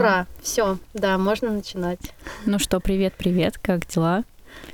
Ура, 0.00 0.26
все, 0.40 0.78
да, 0.94 1.18
можно 1.18 1.50
начинать. 1.50 2.00
Ну 2.46 2.58
что, 2.58 2.80
привет, 2.80 3.12
привет, 3.18 3.58
как 3.58 3.86
дела? 3.86 4.24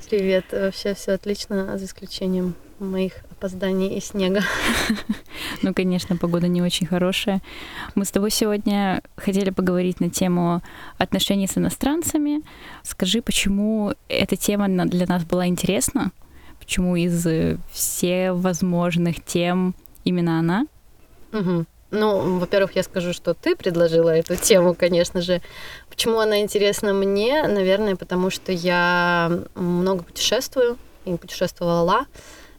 Привет, 0.08 0.45
вообще 0.52 0.95
все 0.95 1.14
отлично, 1.14 1.76
за 1.76 1.84
исключением 1.84 2.54
моих 2.79 3.25
опозданий 3.33 3.97
и 3.97 4.00
снега. 4.00 4.42
Ну, 5.62 5.75
конечно, 5.75 6.17
погода 6.17 6.47
не 6.47 6.62
очень 6.62 6.86
хорошая. 6.86 7.42
Мы 7.97 8.04
с 8.04 8.12
тобой 8.12 8.30
сегодня 8.30 9.02
хотели 9.16 9.50
поговорить 9.50 9.98
на 9.98 10.11
тему 10.11 10.62
отношений 10.96 11.48
с 11.48 11.58
иностранцами. 11.58 12.43
Скажи, 12.84 13.20
почему 13.20 13.95
эта 14.08 14.36
тема 14.36 14.68
для 14.68 15.06
нас 15.06 15.24
была 15.24 15.48
интересна? 15.48 16.12
Почему 16.61 16.95
из 16.95 17.27
всех 17.72 18.36
возможных 18.36 19.24
тем 19.24 19.74
именно 20.04 20.38
она? 20.38 20.66
Угу. 21.32 21.66
Ну, 21.96 22.38
во-первых, 22.38 22.76
я 22.76 22.82
скажу, 22.82 23.12
что 23.14 23.32
ты 23.32 23.56
предложила 23.56 24.10
эту 24.10 24.36
тему, 24.36 24.74
конечно 24.74 25.22
же. 25.22 25.40
Почему 25.88 26.18
она 26.18 26.40
интересна 26.40 26.92
мне? 26.92 27.43
Наверное, 27.48 27.96
потому 27.96 28.30
что 28.30 28.52
я 28.52 29.32
много 29.54 30.02
путешествую 30.02 30.76
и 31.07 31.16
путешествовала. 31.16 32.07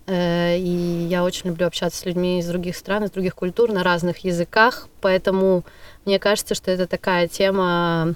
Э, 0.07 0.57
и 0.57 1.07
я 1.09 1.23
очень 1.23 1.49
люблю 1.49 1.67
общаться 1.67 1.99
с 1.99 2.05
людьми 2.05 2.39
из 2.39 2.47
других 2.47 2.75
стран, 2.75 3.03
из 3.03 3.11
других 3.11 3.35
культур 3.35 3.71
на 3.71 3.83
разных 3.83 4.19
языках. 4.19 4.87
Поэтому 5.01 5.63
мне 6.05 6.17
кажется, 6.17 6.55
что 6.55 6.71
это 6.71 6.87
такая 6.87 7.27
тема 7.27 8.15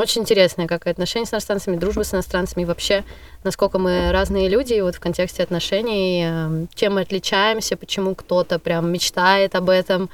очень 0.00 0.22
интересная, 0.22 0.66
как 0.66 0.86
и 0.86 0.90
отношения 0.90 1.26
с 1.26 1.32
иностранцами, 1.32 1.76
дружба 1.76 2.04
с 2.04 2.14
иностранцами, 2.14 2.62
и 2.62 2.64
вообще, 2.64 3.04
насколько 3.44 3.78
мы 3.78 4.10
разные 4.12 4.48
люди, 4.48 4.72
и 4.72 4.80
вот 4.80 4.94
в 4.94 5.00
контексте 5.00 5.42
отношений, 5.42 6.24
эм, 6.24 6.68
чем 6.74 6.94
мы 6.94 7.02
отличаемся, 7.02 7.76
почему 7.76 8.14
кто-то 8.14 8.58
прям 8.58 8.90
мечтает 8.90 9.54
об 9.54 9.68
этом, 9.68 10.08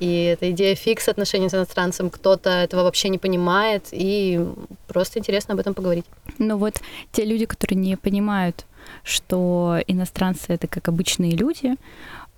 и 0.00 0.24
эта 0.24 0.50
идея 0.50 0.74
фикс 0.74 1.08
отношений 1.08 1.48
с 1.48 1.54
иностранцем, 1.54 2.10
кто-то 2.10 2.50
этого 2.50 2.82
вообще 2.82 3.08
не 3.08 3.18
понимает, 3.18 3.88
и 3.92 4.44
просто 4.88 5.18
интересно 5.18 5.54
об 5.54 5.60
этом 5.60 5.74
поговорить. 5.74 6.04
Ну 6.38 6.56
вот 6.56 6.80
те 7.12 7.24
люди, 7.24 7.46
которые 7.46 7.78
не 7.78 7.96
понимают, 7.96 8.66
что 9.04 9.78
иностранцы 9.86 10.46
это 10.48 10.66
как 10.66 10.88
обычные 10.88 11.32
люди, 11.32 11.76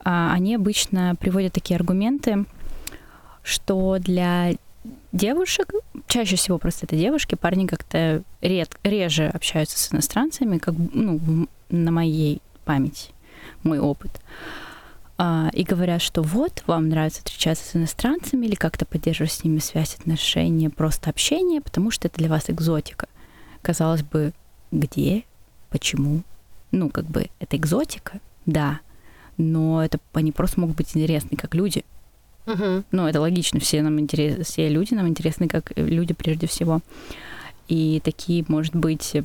а, 0.01 0.33
они 0.33 0.55
обычно 0.55 1.17
приводят 1.19 1.55
такие 1.55 1.77
аргументы, 1.77 2.45
что 3.43 3.99
для 3.99 4.53
девушек, 5.13 5.73
чаще 6.07 6.37
всего 6.37 6.59
просто 6.59 6.87
это 6.87 6.97
девушки, 6.97 7.35
парни 7.35 7.67
как-то 7.67 8.23
ред, 8.41 8.77
реже 8.83 9.27
общаются 9.27 9.79
с 9.79 9.93
иностранцами, 9.93 10.59
как 10.59 10.75
ну, 10.93 11.49
на 11.71 11.91
моей 11.91 12.43
памяти, 12.65 13.11
мой 13.63 13.79
опыт. 13.79 14.11
А, 15.17 15.49
и 15.53 15.63
говорят, 15.63 16.03
что 16.03 16.23
вот, 16.23 16.65
вам 16.67 16.89
нравится 16.89 17.21
встречаться 17.21 17.65
с 17.65 17.77
иностранцами 17.77 18.47
или 18.47 18.57
как-то 18.57 18.85
поддерживать 18.85 19.33
с 19.33 19.45
ними 19.45 19.59
связь, 19.59 19.95
отношения, 19.95 20.71
просто 20.71 21.11
общение, 21.11 21.61
потому 21.61 21.91
что 21.93 22.09
это 22.09 22.19
для 22.19 22.29
вас 22.29 22.51
экзотика. 22.51 23.07
Казалось 23.63 24.03
бы, 24.03 24.33
где, 24.73 25.25
почему? 25.71 26.23
Ну, 26.73 26.91
как 26.91 27.05
бы, 27.05 27.29
это 27.39 27.57
экзотика, 27.57 28.19
да, 28.45 28.81
но 29.37 29.85
это 29.85 29.99
они 30.15 30.33
просто 30.33 30.61
могут 30.61 30.77
быть 30.77 30.97
интересны 30.97 31.37
как 31.37 31.55
люди. 31.55 31.85
Угу. 32.47 32.85
Ну, 32.91 33.07
это 33.07 33.21
логично, 33.21 33.61
все 33.61 33.83
нам 33.83 34.01
интересны, 34.01 34.43
все 34.43 34.69
люди 34.69 34.95
нам 34.95 35.07
интересны 35.07 35.47
как 35.47 35.73
люди 35.77 36.13
прежде 36.13 36.49
всего. 36.49 36.81
И 37.69 38.01
такие, 38.05 38.45
может 38.49 38.75
быть, 38.75 39.17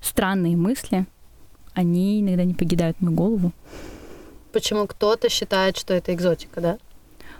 странные 0.00 0.56
мысли, 0.56 1.06
они 1.74 2.22
иногда 2.22 2.44
не 2.44 2.54
покидают 2.54 3.00
мою 3.00 3.14
голову. 3.14 3.52
Почему 4.52 4.86
кто-то 4.86 5.28
считает, 5.28 5.76
что 5.76 5.94
это 5.94 6.14
экзотика, 6.14 6.60
да? 6.60 6.78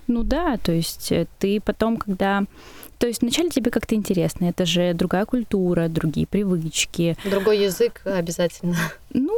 Ну 0.07 0.23
да, 0.23 0.57
то 0.57 0.73
есть 0.73 1.13
э, 1.13 1.27
ты 1.39 1.61
потом, 1.61 1.99
когда... 1.99 2.45
То 2.99 3.07
есть 3.07 3.21
вначале 3.21 3.51
тебе 3.51 3.71
как-то 3.71 3.95
интересно, 3.95 4.47
это 4.47 4.65
же 4.67 4.95
другая 4.95 5.27
культура, 5.27 5.89
другие 5.89 6.27
привычки. 6.27 7.17
Другой 7.25 7.59
язык 7.59 8.01
обязательно. 8.05 8.77
Ну, 9.13 9.37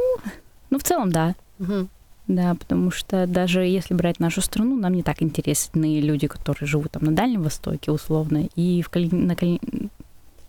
ну 0.69 0.79
в 0.79 0.83
целом, 0.83 1.11
да. 1.11 1.35
Угу. 1.59 1.87
Да, 2.27 2.55
потому 2.55 2.91
что 2.91 3.27
даже 3.27 3.61
если 3.61 3.93
брать 3.93 4.19
нашу 4.21 4.41
страну, 4.41 4.77
нам 4.77 4.93
не 4.93 5.03
так 5.03 5.21
интересны 5.21 5.99
люди, 5.99 6.27
которые 6.27 6.67
живут 6.67 6.91
там 6.91 7.03
на 7.03 7.11
Дальнем 7.11 7.43
Востоке, 7.43 7.91
условно, 7.91 8.47
и 8.55 8.81
в, 8.81 8.89
Кали... 8.89 9.13
на 9.13 9.35
Кали... 9.35 9.59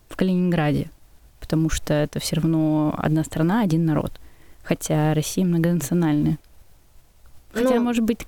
в 0.07 0.15
Калининграде, 0.15 0.89
потому 1.41 1.69
что 1.69 1.93
это 1.93 2.19
все 2.19 2.37
равно 2.37 2.95
одна 2.97 3.25
страна, 3.25 3.61
один 3.61 3.85
народ. 3.85 4.13
Хотя 4.63 5.13
Россия 5.13 5.45
многонациональная. 5.45 6.39
Хотя, 7.53 7.75
ну, 7.75 7.81
может 7.81 8.03
быть, 8.03 8.19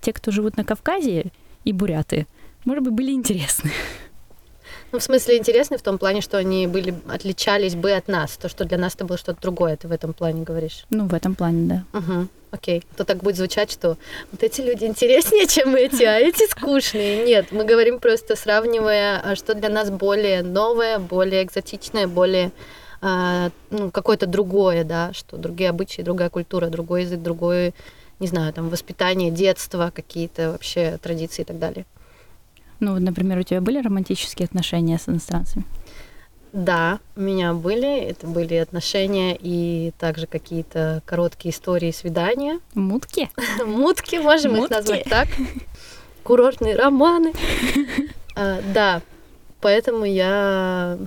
те, 0.00 0.12
кто 0.12 0.30
живут 0.30 0.56
на 0.56 0.64
Кавказе 0.64 1.26
и 1.64 1.72
буряты, 1.72 2.26
может 2.64 2.82
быть, 2.82 2.92
были 2.92 3.12
интересны. 3.12 3.70
Ну, 4.92 5.00
в 5.00 5.02
смысле, 5.02 5.38
интересны 5.38 5.76
в 5.76 5.82
том 5.82 5.98
плане, 5.98 6.20
что 6.20 6.38
они 6.38 6.66
были, 6.66 6.94
отличались 7.08 7.74
бы 7.74 7.92
от 7.92 8.06
нас. 8.06 8.36
То, 8.36 8.48
что 8.48 8.64
для 8.64 8.78
нас 8.78 8.94
это 8.94 9.04
было 9.04 9.18
что-то 9.18 9.40
другое, 9.40 9.76
ты 9.76 9.88
в 9.88 9.92
этом 9.92 10.12
плане 10.12 10.44
говоришь. 10.44 10.86
Ну, 10.90 11.06
в 11.06 11.14
этом 11.14 11.34
плане, 11.34 11.84
да. 11.92 11.98
Угу. 11.98 12.28
Окей. 12.52 12.84
То 12.96 13.04
так 13.04 13.18
будет 13.18 13.36
звучать, 13.36 13.72
что 13.72 13.96
вот 14.30 14.42
эти 14.44 14.60
люди 14.60 14.84
интереснее, 14.84 15.46
чем 15.48 15.74
эти, 15.74 16.04
а 16.04 16.18
эти 16.20 16.48
скучные. 16.48 17.24
Нет, 17.24 17.50
мы 17.50 17.64
говорим 17.64 17.98
просто 17.98 18.36
сравнивая, 18.36 19.18
а 19.18 19.34
что 19.34 19.54
для 19.56 19.68
нас 19.68 19.90
более 19.90 20.44
новое, 20.44 21.00
более 21.00 21.42
экзотичное, 21.42 22.06
более 22.06 22.52
а, 23.00 23.50
ну, 23.70 23.90
какое-то 23.90 24.26
другое, 24.26 24.84
да, 24.84 25.12
что 25.12 25.36
другие 25.36 25.70
обычаи, 25.70 26.02
другая 26.02 26.30
культура, 26.30 26.68
другой 26.68 27.02
язык, 27.02 27.20
другое, 27.20 27.74
не 28.20 28.26
знаю, 28.26 28.52
там, 28.52 28.68
воспитание, 28.68 29.30
детство, 29.30 29.92
какие-то 29.94 30.52
вообще 30.52 30.98
традиции 31.02 31.42
и 31.42 31.44
так 31.44 31.58
далее. 31.58 31.86
Ну, 32.80 32.92
вот, 32.92 33.00
например, 33.00 33.38
у 33.38 33.42
тебя 33.42 33.60
были 33.60 33.80
романтические 33.80 34.46
отношения 34.46 34.98
с 34.98 35.08
иностранцами? 35.08 35.64
Да, 36.52 37.00
у 37.16 37.20
меня 37.20 37.52
были. 37.52 37.98
Это 37.98 38.28
были 38.28 38.54
отношения 38.54 39.36
и 39.38 39.92
также 39.98 40.28
какие-то 40.28 41.02
короткие 41.04 41.52
истории 41.52 41.90
свидания. 41.90 42.60
Мутки? 42.74 43.28
Мутки, 43.66 44.16
можем 44.16 44.56
их 44.56 44.70
назвать 44.70 45.04
так. 45.04 45.28
Курортные 46.22 46.76
романы. 46.76 47.32
А, 48.36 48.60
да, 48.74 49.00
поэтому 49.60 50.04
я 50.04 50.98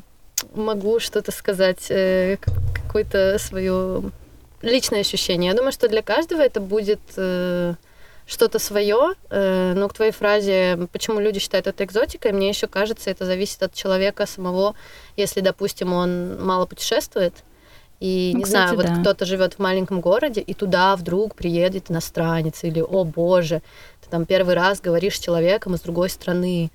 могу 0.56 1.02
что-то 1.02 1.34
сказать, 1.34 1.88
э, 1.90 2.38
какое-то 2.74 3.38
свое 3.38 4.12
личное 4.62 5.02
ощущение. 5.02 5.52
Я 5.52 5.58
думаю, 5.58 5.72
что 5.72 5.88
для 5.88 6.02
каждого 6.02 6.42
это 6.42 6.60
будет 6.60 7.00
э, 7.16 7.76
что-то 8.26 8.60
свое, 8.60 9.14
э, 9.30 9.74
но 9.76 9.88
к 9.88 9.94
твоей 9.94 10.12
фразе, 10.12 10.88
почему 10.92 11.20
люди 11.20 11.40
считают 11.40 11.68
это 11.68 11.84
экзотикой, 11.84 12.34
мне 12.34 12.50
еще 12.50 12.68
кажется, 12.68 13.10
это 13.10 13.26
зависит 13.26 13.64
от 13.64 13.74
человека 13.74 14.26
самого, 14.26 14.76
если, 15.16 15.42
допустим, 15.42 15.94
он 15.94 16.44
мало 16.44 16.66
путешествует, 16.66 17.34
и, 18.00 18.32
ну, 18.34 18.40
не 18.40 18.44
кстати, 18.44 18.76
знаю, 18.76 18.78
да. 18.78 18.94
вот 18.94 19.02
кто-то 19.02 19.26
живет 19.26 19.56
в 19.56 19.60
маленьком 19.60 20.02
городе, 20.02 20.42
и 20.42 20.54
туда 20.54 20.96
вдруг 20.96 21.36
приедет 21.36 21.90
иностранец, 21.90 22.64
или, 22.64 22.82
о 22.82 23.04
боже, 23.06 23.62
ты 24.04 24.10
там 24.10 24.26
первый 24.26 24.56
раз 24.56 24.82
говоришь 24.82 25.16
с 25.16 25.24
человеком 25.24 25.76
из 25.76 25.82
другой 25.82 26.10
страны, 26.10 26.70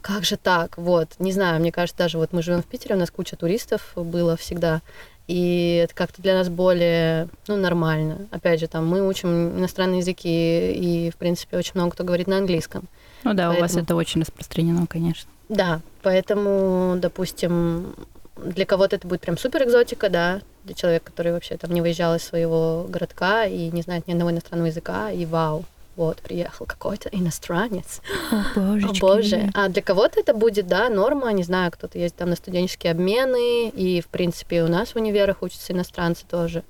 как 0.00 0.24
же 0.24 0.36
так, 0.36 0.76
вот, 0.76 1.08
не 1.18 1.32
знаю, 1.32 1.60
мне 1.60 1.72
кажется, 1.72 1.96
даже 1.96 2.18
вот 2.18 2.32
мы 2.32 2.42
живем 2.42 2.62
в 2.62 2.66
Питере, 2.66 2.94
у 2.94 2.98
нас 2.98 3.10
куча 3.10 3.36
туристов 3.36 3.92
было 3.96 4.36
всегда, 4.36 4.82
и 5.26 5.80
это 5.82 5.94
как-то 5.94 6.20
для 6.20 6.34
нас 6.34 6.48
более, 6.48 7.28
ну, 7.48 7.56
нормально. 7.56 8.26
Опять 8.30 8.60
же, 8.60 8.68
там, 8.68 8.86
мы 8.86 9.06
учим 9.06 9.58
иностранные 9.58 10.00
языки, 10.00 10.72
и, 10.72 11.10
в 11.10 11.16
принципе, 11.16 11.56
очень 11.56 11.72
много 11.74 11.92
кто 11.92 12.04
говорит 12.04 12.26
на 12.26 12.38
английском. 12.38 12.84
Ну 13.24 13.32
да, 13.32 13.48
поэтому... 13.48 13.58
у 13.58 13.60
вас 13.62 13.76
это 13.76 13.94
очень 13.94 14.20
распространено, 14.20 14.86
конечно. 14.86 15.30
Да, 15.48 15.80
поэтому, 16.02 16.96
допустим, 16.98 17.94
для 18.36 18.66
кого-то 18.66 18.96
это 18.96 19.06
будет 19.06 19.20
прям 19.22 19.38
супер 19.38 19.64
экзотика, 19.64 20.10
да, 20.10 20.40
для 20.64 20.74
человека, 20.74 21.06
который 21.06 21.32
вообще 21.32 21.56
там 21.56 21.70
не 21.70 21.80
выезжал 21.80 22.16
из 22.16 22.22
своего 22.22 22.86
городка 22.88 23.44
и 23.44 23.70
не 23.70 23.82
знает 23.82 24.06
ни 24.06 24.12
одного 24.12 24.30
иностранного 24.30 24.68
языка, 24.68 25.10
и 25.10 25.24
вау, 25.24 25.64
вот, 25.96 26.18
приехал 26.18 26.66
какой-то 26.66 27.08
иностранец. 27.10 28.00
О, 28.30 28.44
боже. 28.54 28.88
О, 28.88 28.92
боже. 29.00 29.50
А 29.54 29.68
для 29.68 29.82
кого-то 29.82 30.20
это 30.20 30.34
будет, 30.34 30.66
да, 30.66 30.88
норма, 30.88 31.32
не 31.32 31.42
знаю, 31.42 31.70
кто-то 31.70 31.98
ездит 31.98 32.18
там 32.18 32.30
на 32.30 32.36
студенческие 32.36 32.92
обмены, 32.92 33.68
и, 33.68 34.00
в 34.00 34.08
принципе, 34.08 34.62
у 34.62 34.68
нас 34.68 34.90
в 34.90 34.96
универах 34.96 35.42
учатся 35.42 35.72
иностранцы 35.72 36.24
тоже. 36.28 36.62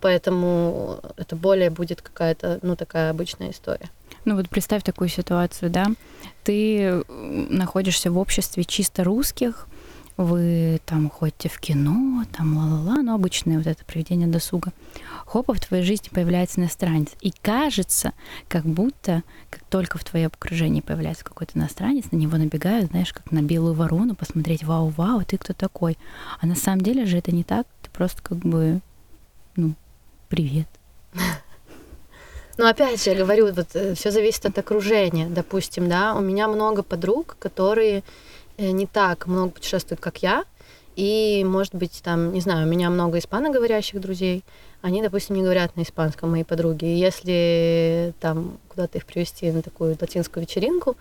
Поэтому 0.00 1.00
это 1.16 1.36
более 1.36 1.70
будет 1.70 2.00
какая-то, 2.00 2.58
ну, 2.62 2.74
такая 2.74 3.10
обычная 3.10 3.50
история. 3.50 3.90
Ну 4.24 4.36
вот 4.36 4.48
представь 4.48 4.82
такую 4.82 5.08
ситуацию, 5.08 5.70
да, 5.70 5.86
ты 6.44 7.04
находишься 7.08 8.10
в 8.10 8.18
обществе 8.18 8.64
чисто 8.64 9.04
русских, 9.04 9.66
вы 10.24 10.80
там 10.84 11.08
ходите 11.08 11.48
в 11.48 11.58
кино, 11.58 12.24
там 12.36 12.56
ла-ла-ла, 12.56 13.02
ну, 13.02 13.14
обычное 13.14 13.58
вот 13.58 13.66
это 13.66 13.84
проведение 13.84 14.28
досуга. 14.28 14.72
Хопа, 15.24 15.54
в 15.54 15.60
твоей 15.60 15.82
жизни 15.82 16.08
появляется 16.10 16.60
иностранец. 16.60 17.08
И 17.20 17.30
кажется, 17.30 18.12
как 18.48 18.64
будто, 18.64 19.22
как 19.48 19.62
только 19.64 19.98
в 19.98 20.04
твоем 20.04 20.30
окружении 20.34 20.80
появляется 20.80 21.24
какой-то 21.24 21.58
иностранец, 21.58 22.10
на 22.10 22.16
него 22.16 22.36
набегают, 22.36 22.90
знаешь, 22.90 23.12
как 23.12 23.30
на 23.30 23.42
белую 23.42 23.74
ворону, 23.74 24.14
посмотреть, 24.14 24.62
вау-вау, 24.64 25.24
ты 25.24 25.38
кто 25.38 25.52
такой? 25.52 25.96
А 26.40 26.46
на 26.46 26.54
самом 26.54 26.82
деле 26.82 27.06
же 27.06 27.16
это 27.16 27.32
не 27.32 27.44
так, 27.44 27.66
ты 27.82 27.90
просто 27.90 28.22
как 28.22 28.38
бы, 28.38 28.80
ну, 29.56 29.74
привет. 30.28 30.68
Но 32.58 32.68
опять 32.68 33.02
же, 33.02 33.10
я 33.10 33.16
говорю, 33.16 33.52
вот 33.54 33.68
э, 33.74 33.94
все 33.94 34.10
зависит 34.10 34.44
от 34.44 34.58
окружения. 34.58 35.28
Допустим, 35.28 35.88
да, 35.88 36.14
у 36.14 36.20
меня 36.20 36.46
много 36.46 36.82
подруг, 36.82 37.36
которые 37.38 38.02
не 38.60 38.86
так 38.86 39.26
много 39.26 39.52
путешествуют, 39.52 40.00
как 40.00 40.22
я, 40.22 40.44
и, 40.96 41.44
может 41.44 41.74
быть, 41.74 42.00
там, 42.02 42.32
не 42.32 42.40
знаю, 42.40 42.66
у 42.66 42.70
меня 42.70 42.90
много 42.90 43.18
испаноговорящих 43.18 44.00
друзей, 44.00 44.44
они, 44.82 45.02
допустим, 45.02 45.36
не 45.36 45.42
говорят 45.42 45.76
на 45.76 45.82
испанском, 45.82 46.30
мои 46.30 46.44
подруги. 46.44 46.84
И 46.84 46.98
если 46.98 48.14
там 48.20 48.58
куда-то 48.68 48.98
их 48.98 49.06
привести 49.06 49.50
на 49.50 49.62
такую 49.62 49.96
латинскую 50.00 50.42
вечеринку, 50.42 50.96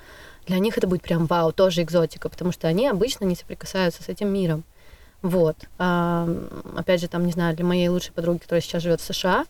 для 0.47 0.59
них 0.59 0.77
это 0.77 0.87
будет 0.87 1.01
прям 1.01 1.25
вау, 1.25 1.51
тоже 1.51 1.81
экзотика, 1.81 2.29
потому 2.29 2.51
что 2.51 2.67
они 2.67 2.87
обычно 2.87 3.25
не 3.25 3.35
соприкасаются 3.35 4.03
с 4.03 4.09
этим 4.09 4.29
миром. 4.29 4.63
Вот. 5.21 5.57
А, 5.77 6.29
опять 6.75 7.01
же, 7.01 7.07
там, 7.07 7.25
не 7.25 7.31
знаю, 7.31 7.55
для 7.55 7.65
моей 7.65 7.89
лучшей 7.89 8.13
подруги, 8.13 8.39
которая 8.39 8.61
сейчас 8.61 8.83
живет 8.83 9.01
в 9.01 9.13
США, 9.13 9.45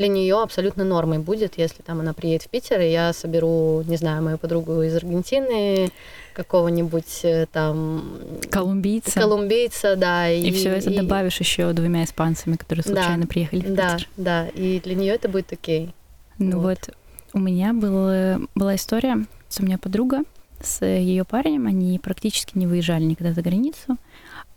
для 0.00 0.08
нее 0.08 0.42
абсолютно 0.42 0.82
нормой 0.82 1.18
будет, 1.18 1.58
если 1.58 1.82
там 1.82 2.00
она 2.00 2.14
приедет 2.14 2.44
в 2.44 2.48
Питер, 2.48 2.80
и 2.80 2.90
я 2.90 3.12
соберу, 3.12 3.82
не 3.86 3.98
знаю, 3.98 4.22
мою 4.22 4.38
подругу 4.38 4.80
из 4.80 4.96
Аргентины, 4.96 5.90
какого-нибудь 6.32 7.20
э, 7.24 7.44
там 7.52 8.18
колумбийца, 8.50 9.20
колумбийца, 9.20 9.96
да, 9.96 10.30
и, 10.30 10.48
и 10.48 10.52
все 10.52 10.70
это 10.70 10.88
и... 10.88 10.96
добавишь 10.96 11.38
еще 11.38 11.70
двумя 11.74 12.04
испанцами, 12.04 12.56
которые 12.56 12.82
случайно 12.82 13.24
да, 13.24 13.28
приехали 13.28 13.60
в 13.60 13.74
да, 13.74 13.96
Питер. 13.96 14.08
Да, 14.16 14.46
и 14.48 14.80
для 14.80 14.94
нее 14.94 15.14
это 15.14 15.28
будет 15.28 15.52
окей. 15.52 15.92
Ну 16.38 16.60
вот, 16.60 16.78
вот 16.86 16.96
у 17.34 17.38
меня 17.38 17.74
был, 17.74 18.48
была 18.54 18.76
история, 18.76 19.26
у 19.58 19.62
меня 19.62 19.76
подруга 19.76 20.22
с 20.62 20.82
ее 20.82 21.26
парнем, 21.26 21.66
они 21.66 21.98
практически 21.98 22.56
не 22.56 22.66
выезжали 22.66 23.04
никогда 23.04 23.34
за 23.34 23.42
границу. 23.42 23.98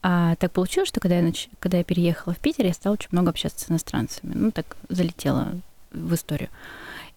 А 0.06 0.36
так 0.36 0.52
получилось, 0.52 0.90
что 0.90 1.00
когда 1.00 1.16
я, 1.16 1.24
нач... 1.24 1.48
когда 1.62 1.78
я 1.78 1.86
переехала 1.86 2.34
в 2.34 2.40
Питер, 2.40 2.66
я 2.66 2.74
стала 2.74 2.96
очень 2.96 3.08
много 3.12 3.30
общаться 3.30 3.66
с 3.66 3.72
иностранцами. 3.72 4.34
Ну, 4.36 4.52
так 4.52 4.76
залетела 4.90 5.54
в 5.92 6.14
историю. 6.14 6.50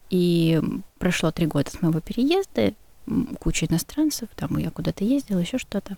И 0.08 0.62
прошло 0.98 1.32
три 1.32 1.46
года 1.46 1.68
с 1.68 1.82
моего 1.82 2.00
переезда, 2.00 2.74
куча 3.40 3.66
иностранцев, 3.66 4.28
там 4.36 4.56
я 4.58 4.70
куда-то 4.70 5.02
ездила, 5.02 5.40
еще 5.40 5.58
что-то. 5.58 5.96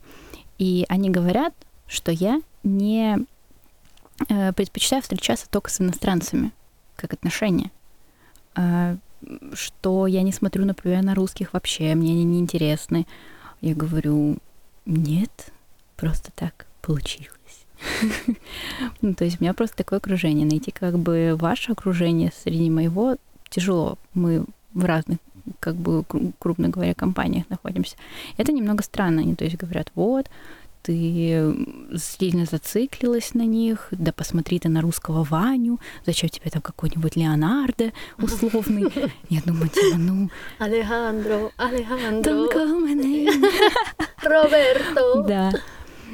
И 0.56 0.86
они 0.88 1.10
говорят, 1.10 1.52
что 1.86 2.10
я 2.10 2.40
не 2.62 3.18
э, 4.30 4.52
предпочитаю 4.54 5.02
встречаться 5.02 5.46
только 5.50 5.70
с 5.70 5.82
иностранцами, 5.82 6.52
как 6.96 7.12
отношения. 7.12 7.70
Э, 8.56 8.96
что 9.52 10.06
я 10.06 10.22
не 10.22 10.32
смотрю, 10.32 10.64
например, 10.64 11.02
на 11.02 11.14
русских 11.14 11.52
вообще, 11.52 11.94
мне 11.94 12.12
они 12.12 12.24
не 12.24 12.40
интересны. 12.40 13.06
Я 13.60 13.74
говорю, 13.74 14.38
нет, 14.86 15.52
просто 15.96 16.30
так 16.34 16.67
получилось. 16.80 17.66
ну, 19.02 19.14
то 19.14 19.24
есть 19.24 19.40
у 19.40 19.44
меня 19.44 19.54
просто 19.54 19.76
такое 19.76 19.98
окружение. 19.98 20.46
Найти 20.46 20.70
как 20.70 20.98
бы 20.98 21.36
ваше 21.38 21.72
окружение 21.72 22.32
среди 22.44 22.70
моего 22.70 23.16
тяжело. 23.48 23.98
Мы 24.14 24.44
в 24.74 24.84
разных 24.84 25.18
как 25.60 25.76
бы, 25.76 26.04
крупно 26.38 26.68
говоря, 26.68 26.94
компаниях 26.94 27.48
находимся. 27.48 27.96
Это 28.36 28.52
немного 28.52 28.82
странно. 28.82 29.22
Они, 29.22 29.34
то 29.34 29.44
есть, 29.44 29.56
говорят, 29.56 29.90
вот, 29.94 30.28
ты 30.82 31.54
сильно 31.98 32.44
зациклилась 32.46 33.34
на 33.34 33.42
них, 33.42 33.88
да 33.90 34.12
посмотри 34.12 34.58
ты 34.58 34.68
на 34.68 34.80
русского 34.80 35.24
Ваню, 35.24 35.80
зачем 36.06 36.30
тебе 36.30 36.50
там 36.50 36.62
какой-нибудь 36.62 37.16
Леонардо 37.16 37.92
условный. 38.18 38.92
Я 39.28 39.40
думаю, 39.42 39.68
типа, 39.68 39.98
ну... 39.98 40.30
Алехандро, 40.58 41.50
Алехандро. 41.56 42.32
Роберто. 44.22 45.22
Да. 45.26 45.52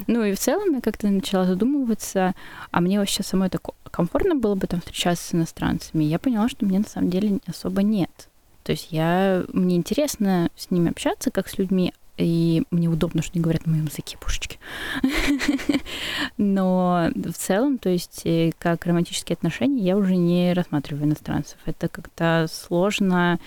Ну 0.06 0.24
и 0.24 0.34
в 0.34 0.38
целом 0.38 0.74
я 0.74 0.80
как-то 0.80 1.08
начала 1.08 1.46
задумываться, 1.46 2.34
а 2.70 2.80
мне 2.80 2.98
вообще 2.98 3.22
самой 3.22 3.50
так 3.50 3.62
комфортно 3.90 4.34
было 4.34 4.54
бы 4.54 4.66
там 4.66 4.80
встречаться 4.80 5.24
с 5.24 5.34
иностранцами. 5.34 6.04
Я 6.04 6.18
поняла, 6.18 6.48
что 6.48 6.64
мне 6.64 6.78
на 6.78 6.88
самом 6.88 7.10
деле 7.10 7.38
особо 7.46 7.82
нет. 7.82 8.28
То 8.64 8.72
есть 8.72 8.88
я, 8.90 9.44
мне 9.52 9.76
интересно 9.76 10.48
с 10.56 10.70
ними 10.70 10.90
общаться, 10.90 11.30
как 11.30 11.48
с 11.48 11.58
людьми, 11.58 11.92
и 12.16 12.62
мне 12.70 12.88
удобно, 12.88 13.22
что 13.22 13.32
они 13.34 13.42
говорят 13.42 13.66
на 13.66 13.72
моем 13.72 13.86
языке, 13.86 14.16
пушечки. 14.18 14.58
Но 16.36 17.10
в 17.14 17.32
целом, 17.32 17.78
то 17.78 17.88
есть 17.88 18.22
э, 18.24 18.52
как 18.58 18.86
романтические 18.86 19.34
отношения, 19.34 19.82
я 19.82 19.96
уже 19.96 20.14
не 20.14 20.52
рассматриваю 20.52 21.06
иностранцев. 21.06 21.58
Это 21.66 21.88
как-то 21.88 22.46
сложно, 22.50 23.40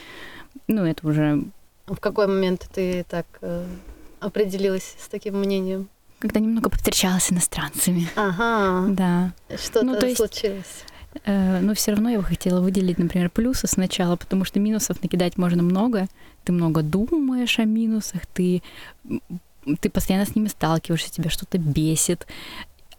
ну, 0.67 0.83
это 0.85 1.07
уже... 1.07 1.43
В 1.87 1.97
какой 1.97 2.27
момент 2.27 2.67
ты 2.73 3.05
так 3.09 3.25
э, 3.41 3.65
определилась 4.19 4.95
с 4.99 5.07
таким 5.07 5.39
мнением? 5.39 5.87
Когда 6.19 6.39
немного 6.39 6.69
повстречалась 6.69 7.25
с 7.25 7.31
иностранцами. 7.31 8.07
Ага. 8.15 8.87
Да. 8.89 9.33
Что-то 9.55 9.85
ну, 9.85 9.99
то 9.99 10.05
есть, 10.05 10.17
случилось. 10.17 10.83
Э, 11.25 11.59
но 11.59 11.73
все 11.73 11.91
равно 11.91 12.09
я 12.09 12.17
бы 12.17 12.23
хотела 12.23 12.61
выделить, 12.61 12.97
например, 12.97 13.29
плюсы 13.29 13.67
сначала, 13.67 14.15
потому 14.15 14.45
что 14.45 14.59
минусов 14.59 15.01
накидать 15.01 15.37
можно 15.37 15.63
много. 15.63 16.07
Ты 16.43 16.51
много 16.51 16.81
думаешь 16.81 17.59
о 17.59 17.65
минусах, 17.65 18.25
ты, 18.27 18.61
ты 19.79 19.89
постоянно 19.89 20.25
с 20.25 20.35
ними 20.35 20.47
сталкиваешься, 20.47 21.11
тебя 21.11 21.29
что-то 21.29 21.57
бесит. 21.57 22.25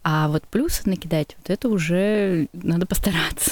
А 0.03 0.29
вот 0.29 0.43
плюсы 0.43 0.83
накидать, 0.85 1.35
вот 1.39 1.49
это 1.49 1.67
уже 1.69 2.47
надо 2.53 2.85
постараться. 2.85 3.51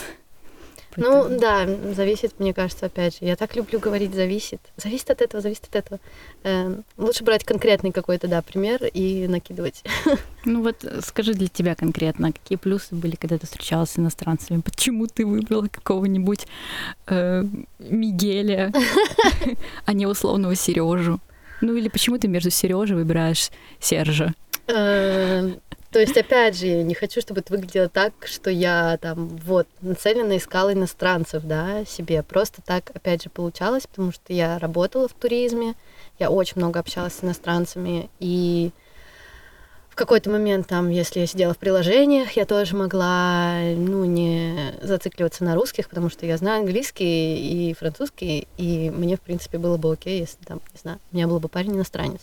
Ну 0.97 1.39
да, 1.39 1.67
зависит, 1.95 2.39
мне 2.39 2.53
кажется, 2.53 2.87
опять 2.87 3.13
же. 3.13 3.25
Я 3.25 3.35
так 3.35 3.55
люблю 3.55 3.79
говорить 3.79 4.13
зависит. 4.13 4.59
Зависит 4.77 5.09
от 5.11 5.21
этого, 5.21 5.41
зависит 5.41 5.65
от 5.65 5.75
этого. 5.75 5.99
Э, 6.43 6.75
лучше 6.97 7.23
брать 7.23 7.43
конкретный 7.43 7.91
какой-то, 7.91 8.27
да, 8.27 8.41
пример 8.41 8.83
и 8.83 9.27
накидывать. 9.27 9.83
Ну 10.49 10.63
вот 10.63 10.77
скажи 11.01 11.33
для 11.33 11.49
тебя 11.49 11.75
конкретно, 11.75 12.31
какие 12.31 12.57
плюсы 12.57 12.95
были, 12.95 13.15
когда 13.15 13.37
ты 13.37 13.45
встречалась 13.45 13.89
с 13.89 13.99
иностранцами? 13.99 14.61
Почему 14.61 15.05
ты 15.05 15.25
выбрала 15.25 15.67
какого-нибудь 15.67 16.47
э, 17.07 17.43
Мигеля, 17.79 18.71
а 19.85 19.91
не 19.91 20.05
условного 20.05 20.55
Сережу? 20.55 21.19
Ну 21.59 21.75
или 21.75 21.89
почему 21.89 22.17
ты 22.17 22.29
между 22.29 22.49
Сережей 22.49 22.95
выбираешь 22.95 23.49
Сержа? 23.81 24.33
То 25.97 26.01
есть, 26.01 26.15
опять 26.15 26.55
же, 26.55 26.67
я 26.67 26.83
не 26.83 26.93
хочу, 26.93 27.21
чтобы 27.21 27.39
это 27.39 27.51
выглядело 27.51 27.89
так, 27.89 28.13
что 28.27 28.51
я 28.51 28.99
там 29.01 29.29
вот 29.29 29.65
нацеленно 29.81 30.37
искала 30.37 30.71
иностранцев, 30.71 31.41
да, 31.43 31.85
себе. 31.85 32.21
Просто 32.21 32.61
так, 32.63 32.91
опять 32.93 33.23
же, 33.23 33.31
получалось, 33.31 33.87
потому 33.87 34.11
что 34.11 34.31
я 34.31 34.59
работала 34.59 35.07
в 35.07 35.13
туризме, 35.13 35.73
я 36.19 36.29
очень 36.29 36.53
много 36.57 36.79
общалась 36.79 37.15
с 37.15 37.23
иностранцами, 37.23 38.11
и 38.19 38.69
в 39.89 39.95
какой-то 39.95 40.29
момент 40.29 40.67
там, 40.67 40.91
если 40.91 41.21
я 41.21 41.25
сидела 41.25 41.55
в 41.55 41.57
приложениях, 41.57 42.33
я 42.33 42.45
тоже 42.45 42.75
могла, 42.75 43.55
ну, 43.75 44.05
не 44.05 44.75
зацикливаться 44.83 45.43
на 45.45 45.55
русских, 45.55 45.89
потому 45.89 46.11
что 46.11 46.27
я 46.27 46.37
знаю 46.37 46.59
английский 46.59 47.69
и 47.69 47.73
французский, 47.73 48.47
и 48.57 48.91
мне, 48.91 49.17
в 49.17 49.21
принципе, 49.21 49.57
было 49.57 49.77
бы 49.77 49.91
окей, 49.91 50.19
если 50.19 50.45
там, 50.45 50.61
не 50.73 50.79
знаю, 50.79 50.99
у 51.11 51.15
меня 51.15 51.27
был 51.27 51.39
бы 51.39 51.49
парень 51.49 51.71
иностранец. 51.71 52.21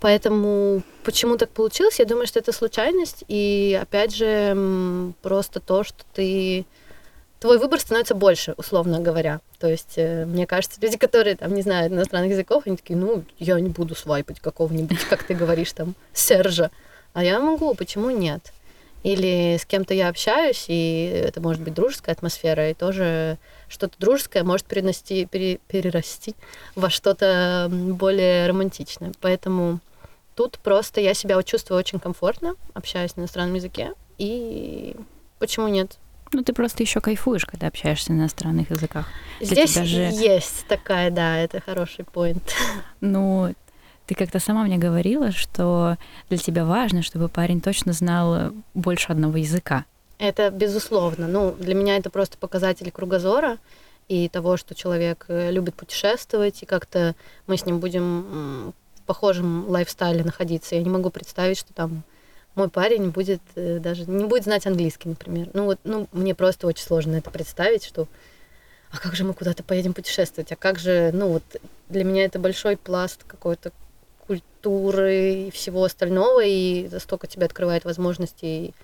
Поэтому 0.00 0.82
почему 1.04 1.36
так 1.36 1.50
получилось, 1.50 1.98
я 1.98 2.06
думаю, 2.06 2.26
что 2.26 2.38
это 2.38 2.52
случайность. 2.52 3.24
И 3.28 3.78
опять 3.80 4.14
же, 4.14 5.12
просто 5.22 5.60
то, 5.60 5.84
что 5.84 6.04
ты 6.14 6.64
твой 7.38 7.58
выбор 7.58 7.80
становится 7.80 8.14
больше, 8.14 8.54
условно 8.56 9.00
говоря. 9.00 9.40
То 9.58 9.66
есть, 9.68 9.94
э, 9.96 10.26
мне 10.26 10.46
кажется, 10.46 10.80
люди, 10.80 10.96
которые 10.96 11.36
там 11.36 11.54
не 11.54 11.62
знают 11.62 11.92
иностранных 11.92 12.32
языков, 12.32 12.64
они 12.66 12.76
такие, 12.76 12.98
ну, 12.98 13.24
я 13.38 13.58
не 13.58 13.70
буду 13.70 13.94
свайпать 13.94 14.40
какого-нибудь, 14.40 15.04
как 15.08 15.22
ты 15.24 15.34
говоришь, 15.34 15.72
там, 15.72 15.94
Сержа. 16.12 16.70
А 17.12 17.24
я 17.24 17.40
могу, 17.40 17.74
почему 17.74 18.10
нет? 18.10 18.52
Или 19.02 19.56
с 19.58 19.64
кем-то 19.64 19.94
я 19.94 20.08
общаюсь, 20.08 20.66
и 20.68 21.24
это 21.26 21.40
может 21.40 21.62
быть 21.62 21.72
дружеская 21.72 22.14
атмосфера, 22.14 22.70
и 22.70 22.74
тоже 22.74 23.38
что-то 23.68 23.94
дружеское 23.98 24.42
может 24.42 24.66
перенести, 24.66 25.24
пере, 25.24 25.58
перерасти 25.68 26.34
во 26.74 26.90
что-то 26.90 27.68
более 27.70 28.46
романтичное. 28.46 29.12
Поэтому 29.22 29.80
тут 30.40 30.58
просто 30.58 31.02
я 31.02 31.12
себя 31.12 31.42
чувствую 31.42 31.78
очень 31.78 31.98
комфортно, 31.98 32.54
общаюсь 32.72 33.14
на 33.14 33.20
иностранном 33.20 33.56
языке, 33.56 33.92
и 34.16 34.96
почему 35.38 35.68
нет? 35.68 35.98
Ну, 36.32 36.42
ты 36.42 36.54
просто 36.54 36.82
еще 36.82 37.02
кайфуешь, 37.02 37.44
когда 37.44 37.66
общаешься 37.66 38.14
на 38.14 38.20
иностранных 38.20 38.70
языках. 38.70 39.06
Здесь 39.38 39.74
же... 39.74 40.00
есть 40.00 40.64
такая, 40.66 41.10
да, 41.10 41.36
это 41.36 41.60
хороший 41.60 42.06
поинт. 42.06 42.42
Ну, 43.02 43.54
ты 44.06 44.14
как-то 44.14 44.38
сама 44.38 44.62
мне 44.62 44.78
говорила, 44.78 45.30
что 45.30 45.98
для 46.30 46.38
тебя 46.38 46.64
важно, 46.64 47.02
чтобы 47.02 47.28
парень 47.28 47.60
точно 47.60 47.92
знал 47.92 48.52
больше 48.72 49.12
одного 49.12 49.36
языка. 49.36 49.84
Это 50.16 50.50
безусловно. 50.50 51.28
Ну, 51.28 51.52
для 51.52 51.74
меня 51.74 51.98
это 51.98 52.08
просто 52.08 52.38
показатель 52.38 52.90
кругозора 52.90 53.58
и 54.08 54.30
того, 54.30 54.56
что 54.56 54.74
человек 54.74 55.26
э, 55.28 55.50
любит 55.50 55.74
путешествовать, 55.74 56.62
и 56.62 56.66
как-то 56.66 57.14
мы 57.46 57.58
с 57.58 57.66
ним 57.66 57.78
будем 57.78 58.72
похожем 59.10 59.68
лайфстайле 59.68 60.22
находиться. 60.22 60.76
Я 60.76 60.84
не 60.84 60.88
могу 60.88 61.10
представить, 61.10 61.58
что 61.58 61.72
там 61.72 62.04
мой 62.54 62.68
парень 62.68 63.10
будет 63.10 63.40
э, 63.56 63.80
даже 63.80 64.04
не 64.08 64.24
будет 64.24 64.44
знать 64.44 64.68
английский, 64.68 65.08
например. 65.08 65.48
Ну 65.52 65.64
вот, 65.64 65.80
ну 65.82 66.06
мне 66.12 66.32
просто 66.32 66.68
очень 66.68 66.84
сложно 66.84 67.16
это 67.16 67.28
представить, 67.28 67.84
что 67.84 68.06
а 68.92 68.98
как 68.98 69.16
же 69.16 69.24
мы 69.24 69.34
куда-то 69.34 69.64
поедем 69.64 69.94
путешествовать, 69.94 70.52
а 70.52 70.56
как 70.56 70.78
же, 70.78 71.10
ну 71.12 71.26
вот 71.26 71.42
для 71.88 72.04
меня 72.04 72.24
это 72.24 72.38
большой 72.38 72.76
пласт 72.76 73.24
какой-то 73.26 73.72
культуры 74.28 75.48
и 75.48 75.50
всего 75.50 75.82
остального, 75.82 76.44
и 76.44 76.88
столько 77.00 77.26
тебе 77.26 77.46
открывает 77.46 77.84
возможностей. 77.84 78.74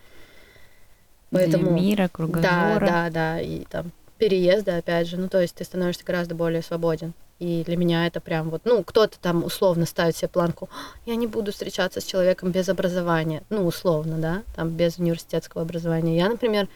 Поэтому, 1.31 1.67
Для 1.67 1.73
мира, 1.73 2.09
кругозора. 2.09 2.81
Да, 2.81 2.81
да, 2.81 3.11
да, 3.11 3.41
и 3.41 3.65
там 3.67 3.93
переезда, 4.19 4.79
опять 4.79 5.07
же, 5.07 5.19
ну 5.19 5.29
то 5.29 5.41
есть 5.41 5.55
ты 5.55 5.63
становишься 5.63 6.05
гораздо 6.05 6.35
более 6.35 6.63
свободен. 6.63 7.15
И 7.39 7.65
для 7.65 7.77
меня 7.77 8.07
это 8.07 8.21
прям 8.21 8.49
вот, 8.49 8.63
ну, 8.65 8.83
кто-то 8.83 9.19
там 9.21 9.45
условно 9.45 9.85
ставит 9.85 10.17
себе 10.17 10.29
планку, 10.29 10.71
я 11.05 11.17
не 11.17 11.27
буду 11.27 11.53
встречаться 11.53 12.01
с 12.01 12.05
человеком 12.05 12.51
без 12.51 12.69
образования, 12.71 13.43
ну, 13.51 13.67
условно, 13.67 14.17
да, 14.17 14.43
там, 14.55 14.71
без 14.71 14.99
университетского 14.99 15.63
образования. 15.63 16.17
Я, 16.17 16.31
например, 16.31 16.67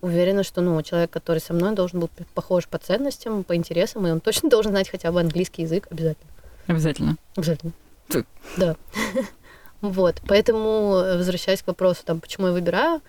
уверена, 0.00 0.42
что, 0.42 0.60
ну, 0.60 0.82
человек, 0.82 1.10
который 1.10 1.38
со 1.38 1.54
мной, 1.54 1.74
должен 1.76 2.00
быть 2.00 2.10
похож 2.34 2.66
по 2.66 2.78
ценностям, 2.78 3.44
по 3.44 3.54
интересам, 3.54 4.04
и 4.06 4.10
он 4.10 4.20
точно 4.20 4.50
должен 4.50 4.72
знать 4.72 4.88
хотя 4.88 5.12
бы 5.12 5.20
английский 5.20 5.62
язык 5.62 5.86
обязательно. 5.90 6.30
Обязательно. 6.66 7.16
Обязательно. 7.36 7.72
Ты. 8.08 8.26
Да. 8.56 8.76
Вот, 9.80 10.22
поэтому, 10.28 10.94
э, 10.94 11.16
возвращаясь 11.16 11.60
к 11.60 11.66
вопросу, 11.66 12.02
там, 12.04 12.20
почему 12.20 12.46
я 12.46 12.52
выбираю, 12.52 13.02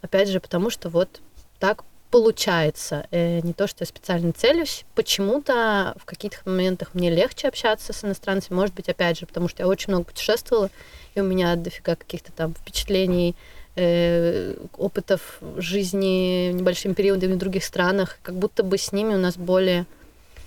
опять 0.00 0.30
же, 0.30 0.40
потому 0.40 0.70
что 0.70 0.88
вот 0.88 1.20
так 1.58 1.84
получается. 2.16 3.06
Э, 3.10 3.40
не 3.42 3.52
то, 3.52 3.66
что 3.66 3.82
я 3.82 3.86
специально 3.86 4.32
целюсь. 4.32 4.86
Почему-то 4.94 5.94
в 6.00 6.06
каких-то 6.06 6.48
моментах 6.48 6.94
мне 6.94 7.10
легче 7.10 7.46
общаться 7.46 7.92
с 7.92 8.04
иностранцами. 8.04 8.56
Может 8.56 8.74
быть, 8.74 8.88
опять 8.88 9.18
же, 9.18 9.26
потому 9.26 9.48
что 9.48 9.62
я 9.62 9.68
очень 9.68 9.92
много 9.92 10.06
путешествовала, 10.06 10.70
и 11.14 11.20
у 11.20 11.24
меня 11.24 11.54
дофига 11.56 11.94
каких-то 11.94 12.32
там 12.32 12.54
впечатлений, 12.54 13.36
э, 13.74 14.54
опытов 14.78 15.40
жизни 15.58 16.52
небольшими 16.52 16.94
периодами 16.94 17.34
в 17.34 17.38
других 17.38 17.64
странах. 17.64 18.18
Как 18.22 18.34
будто 18.34 18.62
бы 18.62 18.78
с 18.78 18.92
ними 18.92 19.14
у 19.14 19.18
нас 19.18 19.36
более, 19.36 19.84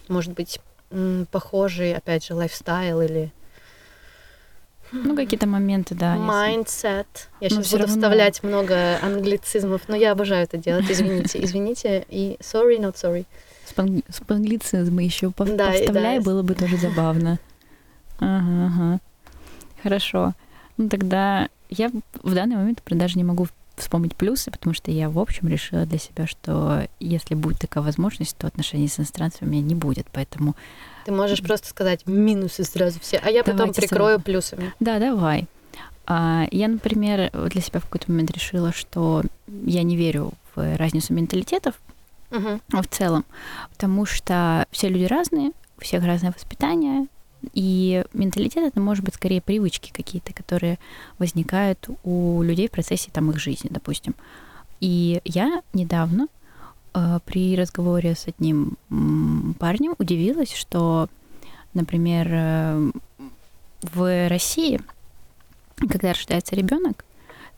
может 0.07 0.33
быть, 0.33 0.59
похожий, 1.29 1.93
опять 1.93 2.25
же, 2.25 2.33
лайфстайл 2.33 3.01
или 3.01 3.31
ну, 4.91 5.15
какие-то 5.15 5.47
моменты, 5.47 5.95
да. 5.95 6.15
Mindset. 6.15 7.05
Я 7.41 7.49
сейчас 7.49 7.71
буду 7.71 7.83
равно... 7.83 7.95
вставлять 7.95 8.43
много 8.43 8.97
англицизмов, 9.01 9.81
но 9.87 9.95
я 9.95 10.11
обожаю 10.11 10.43
это 10.43 10.57
делать. 10.57 10.85
Извините, 10.89 11.39
извините. 11.43 12.05
И 12.09 12.37
sorry, 12.39 12.79
not 12.79 12.95
sorry. 12.95 13.25
Спанглицизмы 14.09 15.03
еще 15.03 15.31
по 15.31 15.45
да, 15.45 15.67
повставляй, 15.67 16.17
да. 16.17 16.23
было 16.23 16.41
бы 16.41 16.55
тоже 16.55 16.77
забавно. 16.77 17.39
Ага, 18.19 18.65
ага. 18.65 18.99
Хорошо. 19.83 20.33
Ну 20.77 20.89
тогда 20.89 21.49
я 21.69 21.91
в 22.23 22.33
данный 22.33 22.55
момент 22.55 22.81
даже 22.85 23.17
не 23.17 23.23
могу 23.23 23.47
вспомнить 23.75 24.15
плюсы, 24.15 24.51
потому 24.51 24.73
что 24.73 24.91
я, 24.91 25.09
в 25.09 25.19
общем, 25.19 25.47
решила 25.47 25.85
для 25.85 25.97
себя, 25.99 26.27
что 26.27 26.87
если 26.99 27.35
будет 27.35 27.59
такая 27.59 27.83
возможность, 27.83 28.35
то 28.37 28.47
отношений 28.47 28.87
с 28.87 28.99
иностранцами 28.99 29.47
у 29.47 29.51
меня 29.51 29.61
не 29.61 29.75
будет. 29.75 30.07
Поэтому 30.11 30.55
ты 31.09 31.15
можешь 31.15 31.41
просто 31.41 31.67
сказать 31.67 32.05
минусы 32.05 32.63
сразу 32.63 32.99
все, 32.99 33.17
а 33.17 33.31
я 33.31 33.41
потом 33.43 33.57
Давайте 33.57 33.81
прикрою 33.81 34.17
сразу. 34.17 34.23
плюсами. 34.23 34.73
Да, 34.79 34.99
давай. 34.99 35.47
А, 36.05 36.45
я, 36.51 36.67
например, 36.67 37.31
для 37.49 37.61
себя 37.61 37.79
в 37.79 37.85
какой-то 37.85 38.11
момент 38.11 38.29
решила, 38.31 38.71
что 38.71 39.23
я 39.47 39.81
не 39.81 39.97
верю 39.97 40.33
в 40.53 40.77
разницу 40.77 41.13
менталитетов 41.13 41.75
угу. 42.29 42.59
в 42.69 42.87
целом, 42.87 43.25
потому 43.71 44.05
что 44.05 44.67
все 44.69 44.87
люди 44.87 45.05
разные, 45.05 45.51
у 45.77 45.81
всех 45.81 46.03
разное 46.03 46.31
воспитание, 46.31 47.07
и 47.53 48.03
менталитет 48.13 48.65
это 48.65 48.79
может 48.79 49.03
быть 49.03 49.15
скорее 49.15 49.41
привычки 49.41 49.91
какие-то, 49.91 50.33
которые 50.33 50.77
возникают 51.17 51.87
у 52.03 52.43
людей 52.43 52.67
в 52.67 52.71
процессе 52.71 53.09
там 53.11 53.31
их 53.31 53.39
жизни, 53.39 53.69
допустим. 53.71 54.13
И 54.79 55.21
я 55.25 55.63
недавно 55.73 56.27
при 57.25 57.55
разговоре 57.55 58.15
с 58.15 58.27
одним 58.27 58.77
парнем 59.59 59.95
удивилась, 59.97 60.53
что, 60.53 61.09
например, 61.73 62.27
э, 62.29 62.91
в 63.81 64.29
России, 64.29 64.81
когда 65.77 66.09
рождается 66.09 66.55
ребенок, 66.55 67.05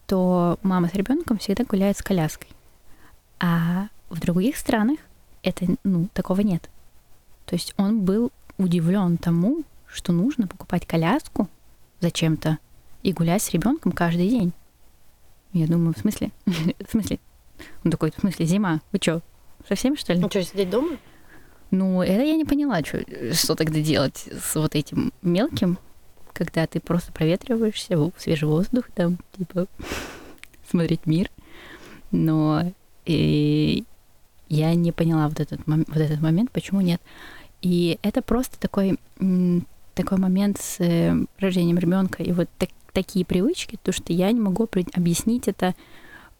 то 0.05 0.59
мама 0.63 0.89
с 0.89 0.93
ребенком 0.93 1.37
всегда 1.37 1.63
гуляет 1.63 1.97
с 1.97 2.01
коляской. 2.01 2.49
А 3.39 3.87
в 4.09 4.19
других 4.19 4.57
странах 4.57 4.99
это, 5.43 5.65
ну, 5.83 6.07
такого 6.13 6.41
нет. 6.41 6.69
То 7.45 7.55
есть 7.55 7.73
он 7.77 8.01
был 8.01 8.31
удивлен 8.57 9.17
тому, 9.17 9.63
что 9.87 10.11
нужно 10.13 10.47
покупать 10.47 10.85
коляску 10.85 11.47
зачем-то 11.99 12.59
и 13.03 13.13
гулять 13.13 13.41
с 13.41 13.49
ребенком 13.51 13.91
каждый 13.91 14.29
день. 14.29 14.53
Я 15.53 15.67
думаю, 15.67 15.93
в 15.95 15.99
смысле? 15.99 16.31
в 16.45 16.91
смысле? 16.91 17.19
Он 17.83 17.91
такой, 17.91 18.11
в 18.11 18.19
смысле, 18.19 18.45
зима? 18.45 18.81
Вы 18.91 18.99
что, 19.61 19.75
совсем 19.75 19.97
что 19.97 20.13
ли? 20.13 20.19
Ну 20.19 20.29
что, 20.29 20.43
сидеть 20.43 20.69
дома? 20.69 20.97
Ну, 21.71 22.01
это 22.01 22.23
я 22.23 22.35
не 22.35 22.45
поняла, 22.45 22.83
что, 22.83 23.03
что 23.33 23.55
тогда 23.55 23.79
делать 23.79 24.27
с 24.27 24.55
вот 24.55 24.75
этим 24.75 25.13
мелким, 25.21 25.77
когда 26.33 26.67
ты 26.67 26.79
просто 26.79 27.13
проветриваешься 27.13 27.97
в 27.97 28.11
свежий 28.17 28.47
воздух, 28.47 28.85
там, 28.93 29.17
типа, 29.37 29.67
смотреть 30.69 31.05
мир. 31.05 31.29
Но 32.11 32.73
и 33.05 33.85
я 34.49 34.75
не 34.75 34.91
поняла 34.91 35.29
вот 35.29 35.39
этот, 35.39 35.61
вот 35.65 35.97
этот 35.97 36.19
момент, 36.21 36.51
почему 36.51 36.81
нет. 36.81 37.01
И 37.61 37.97
это 38.01 38.21
просто 38.21 38.59
такой 38.59 38.99
такой 39.93 40.17
момент 40.17 40.59
с 40.59 40.79
э, 40.79 41.13
рождением 41.39 41.77
ребенка 41.77 42.23
и 42.23 42.31
вот 42.31 42.49
так, 42.57 42.69
такие 42.93 43.25
привычки, 43.25 43.77
то 43.81 43.91
что 43.91 44.13
я 44.13 44.31
не 44.31 44.39
могу 44.39 44.67
объяснить 44.93 45.47
это 45.47 45.75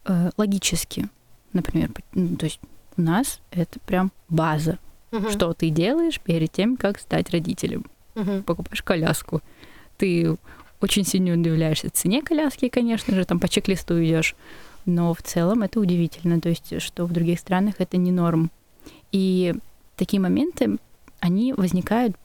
э, 0.06 0.32
логически, 0.38 1.10
например, 1.54 1.92
ну, 2.14 2.36
то 2.38 2.46
есть 2.46 2.60
у 3.02 3.04
нас 3.04 3.40
это 3.52 3.80
прям 3.80 4.12
база, 4.30 4.78
угу. 5.12 5.30
что 5.30 5.54
ты 5.54 5.70
делаешь 5.70 6.20
перед 6.20 6.52
тем, 6.52 6.78
как 6.78 7.00
стать 7.00 7.32
родителем, 7.32 7.86
угу. 8.16 8.44
покупаешь 8.46 8.84
коляску, 8.84 9.42
ты 9.98 10.38
очень 10.80 11.06
сильно 11.06 11.34
удивляешься 11.34 11.90
цене 11.90 12.22
коляски, 12.22 12.70
конечно 12.70 13.16
же, 13.16 13.26
там 13.26 13.40
по 13.40 13.50
чек-листу 13.50 14.04
идешь, 14.04 14.36
но 14.86 15.14
в 15.14 15.22
целом 15.22 15.64
это 15.64 15.80
удивительно, 15.80 16.40
то 16.40 16.50
есть 16.50 16.82
что 16.82 17.06
в 17.06 17.12
других 17.12 17.40
странах 17.40 17.76
это 17.80 17.98
не 17.98 18.12
норм. 18.12 18.50
И 19.12 19.54
такие 19.96 20.20
моменты 20.20 20.78
они 21.20 21.54
возникают 21.54 22.16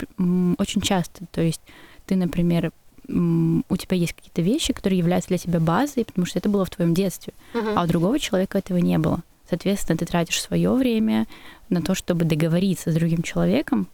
очень 0.58 0.80
часто. 0.80 1.26
То 1.32 1.42
есть 1.42 1.60
ты, 2.06 2.16
например, 2.16 2.72
у 3.08 3.76
тебя 3.76 3.96
есть 3.96 4.14
какие-то 4.14 4.42
вещи, 4.42 4.72
которые 4.72 4.98
являются 4.98 5.28
для 5.28 5.38
тебя 5.38 5.60
базой, 5.60 6.04
потому 6.04 6.26
что 6.26 6.38
это 6.38 6.48
было 6.48 6.64
в 6.64 6.70
твоем 6.70 6.94
детстве, 6.94 7.34
uh-huh. 7.54 7.74
а 7.76 7.84
у 7.84 7.86
другого 7.86 8.18
человека 8.18 8.58
этого 8.58 8.78
не 8.78 8.98
было. 8.98 9.22
Соответственно, 9.48 9.98
ты 9.98 10.06
тратишь 10.06 10.40
свое 10.40 10.72
время 10.72 11.26
на 11.68 11.82
то, 11.82 11.94
чтобы 11.94 12.24
договориться 12.24 12.90
с 12.90 12.94
другим 12.94 13.22
человеком, 13.22 13.88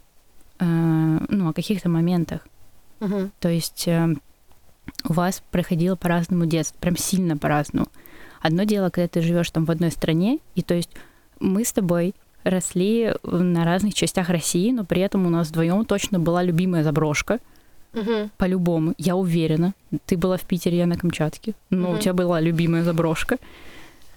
э, 0.59 0.65
ну, 0.65 1.49
о 1.49 1.53
каких-то 1.53 1.89
моментах. 1.89 2.47
Uh-huh. 2.99 3.29
То 3.39 3.49
есть 3.49 3.87
э, 3.87 4.15
у 5.07 5.13
вас 5.13 5.43
проходило 5.51 5.95
по-разному 5.95 6.45
детство, 6.45 6.77
прям 6.79 6.97
сильно 6.97 7.37
по-разному. 7.37 7.87
Одно 8.41 8.63
дело, 8.63 8.89
когда 8.89 9.07
ты 9.07 9.21
живешь 9.21 9.51
там 9.51 9.65
в 9.65 9.71
одной 9.71 9.91
стране, 9.91 10.39
и 10.55 10.61
то 10.61 10.73
есть 10.73 10.89
мы 11.39 11.63
с 11.63 11.71
тобой 11.71 12.13
росли 12.43 13.13
на 13.23 13.63
разных 13.63 13.93
частях 13.93 14.29
России, 14.29 14.71
но 14.71 14.83
при 14.83 15.01
этом 15.01 15.25
у 15.25 15.29
нас 15.29 15.49
вдвоем 15.49 15.85
точно 15.85 16.19
была 16.19 16.43
любимая 16.43 16.83
заброшка. 16.83 17.39
Угу. 17.93 18.31
По-любому, 18.37 18.95
я 18.97 19.15
уверена. 19.15 19.73
Ты 20.05 20.17
была 20.17 20.37
в 20.37 20.41
Питере, 20.41 20.79
я 20.79 20.87
на 20.87 20.97
Камчатке, 20.97 21.53
но 21.69 21.89
угу. 21.89 21.97
у 21.97 21.99
тебя 21.99 22.13
была 22.13 22.41
любимая 22.41 22.83
заброшка. 22.83 23.37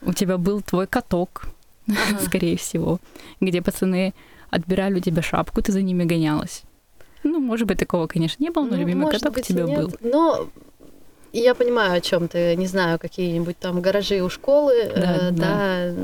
У 0.06 0.12
тебя 0.12 0.38
был 0.38 0.62
твой 0.62 0.86
каток, 0.86 1.48
ага. 1.88 2.20
скорее 2.24 2.56
всего, 2.56 2.98
где 3.40 3.60
пацаны 3.60 4.14
отбирали 4.50 4.98
у 4.98 5.00
тебя 5.00 5.22
шапку, 5.22 5.62
ты 5.62 5.72
за 5.72 5.82
ними 5.82 6.04
гонялась. 6.04 6.62
Ну, 7.22 7.40
может 7.40 7.66
быть, 7.66 7.78
такого, 7.78 8.06
конечно, 8.06 8.42
не 8.42 8.50
было, 8.50 8.64
но 8.64 8.70
ну, 8.70 8.76
любимый 8.76 9.10
каток 9.10 9.34
быть, 9.34 9.50
у 9.50 9.52
тебя 9.52 9.64
нет. 9.64 9.80
был. 9.80 9.92
Но 10.00 10.48
я 11.32 11.54
понимаю, 11.54 11.94
о 11.94 12.00
чем 12.00 12.28
ты, 12.28 12.54
не 12.56 12.66
знаю, 12.66 12.98
какие-нибудь 12.98 13.58
там 13.58 13.80
гаражи 13.80 14.22
у 14.22 14.30
школы, 14.30 14.74
да, 14.94 15.16
э, 15.16 15.30
да. 15.32 15.32
да, 15.32 15.94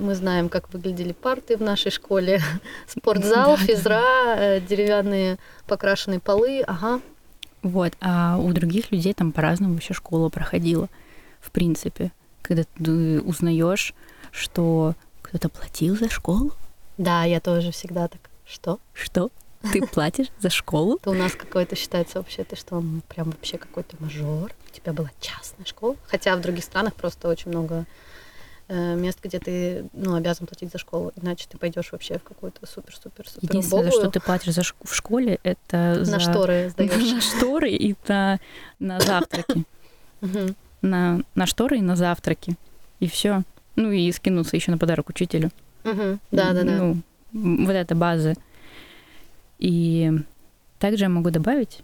мы 0.00 0.14
знаем, 0.14 0.48
как 0.48 0.72
выглядели 0.72 1.12
парты 1.12 1.56
в 1.56 1.60
нашей 1.60 1.90
школе, 1.90 2.40
спортзал, 2.88 3.56
да, 3.56 3.56
физра, 3.56 4.00
да. 4.00 4.36
Э, 4.38 4.60
деревянные 4.60 5.38
покрашенные 5.66 6.18
полы, 6.18 6.62
ага. 6.66 7.00
Вот, 7.62 7.92
а 8.00 8.38
у 8.38 8.52
других 8.52 8.90
людей 8.90 9.12
там 9.12 9.32
по-разному 9.32 9.74
вообще 9.74 9.92
школа 9.92 10.30
проходила, 10.30 10.88
в 11.40 11.50
принципе, 11.50 12.10
когда 12.50 12.64
ты 12.64 13.20
узнаешь, 13.20 13.94
что 14.32 14.96
кто-то 15.22 15.48
платил 15.48 15.96
за 15.96 16.08
школу. 16.10 16.52
Да, 16.98 17.22
я 17.22 17.40
тоже 17.40 17.70
всегда 17.70 18.08
так. 18.08 18.28
Что? 18.44 18.80
Что? 18.92 19.30
Ты 19.72 19.86
платишь 19.92 20.32
за 20.40 20.50
школу? 20.50 20.96
Это 20.96 21.10
у 21.10 21.14
нас 21.14 21.34
какой-то 21.36 21.76
считается 21.76 22.18
вообще, 22.18 22.42
ты 22.42 22.56
что, 22.56 22.82
прям 23.06 23.30
вообще 23.30 23.56
какой-то 23.56 23.94
мажор. 24.00 24.52
У 24.68 24.74
тебя 24.74 24.92
была 24.92 25.10
частная 25.20 25.64
школа. 25.64 25.94
Хотя 26.08 26.34
в 26.34 26.40
других 26.40 26.64
странах 26.64 26.94
просто 26.94 27.28
очень 27.28 27.52
много 27.52 27.84
э, 28.66 28.96
мест, 28.96 29.20
где 29.22 29.38
ты 29.38 29.88
ну, 29.92 30.16
обязан 30.16 30.48
платить 30.48 30.72
за 30.72 30.78
школу, 30.78 31.12
иначе 31.22 31.46
ты 31.48 31.56
пойдешь 31.56 31.92
вообще 31.92 32.18
в 32.18 32.24
какую-то 32.24 32.66
супер-супер-супер 32.66 33.42
Единственное, 33.42 33.84
за 33.84 33.90
что 33.92 34.10
ты 34.10 34.18
платишь 34.18 34.54
за 34.54 34.62
в 34.62 34.92
школе, 34.92 35.38
это 35.44 35.98
на 35.98 36.04
за... 36.04 36.18
шторы 36.18 36.70
сдаешь. 36.72 37.12
На 37.12 37.20
шторы 37.20 37.70
и 37.70 37.94
на, 38.08 38.40
на 38.80 38.98
завтраки. 38.98 39.64
На, 40.82 41.20
на 41.34 41.46
шторы 41.46 41.78
и 41.78 41.82
на 41.82 41.96
завтраки. 41.96 42.56
И 43.00 43.08
все. 43.08 43.42
Ну 43.76 43.90
и 43.90 44.10
скинуться 44.12 44.56
еще 44.56 44.70
на 44.70 44.78
подарок 44.78 45.08
учителю. 45.08 45.50
Да, 45.84 46.52
да, 46.52 46.62
да. 46.64 46.64
Ну, 46.64 47.02
вот 47.32 47.72
эта 47.72 47.94
база. 47.94 48.34
И 49.58 50.10
также 50.78 51.04
я 51.04 51.08
могу 51.08 51.30
добавить, 51.30 51.80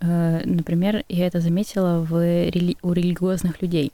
э, 0.00 0.42
например, 0.44 1.04
я 1.08 1.26
это 1.26 1.40
заметила 1.40 2.00
в 2.00 2.14
рели- 2.14 2.78
у 2.82 2.92
религиозных 2.92 3.62
людей. 3.62 3.92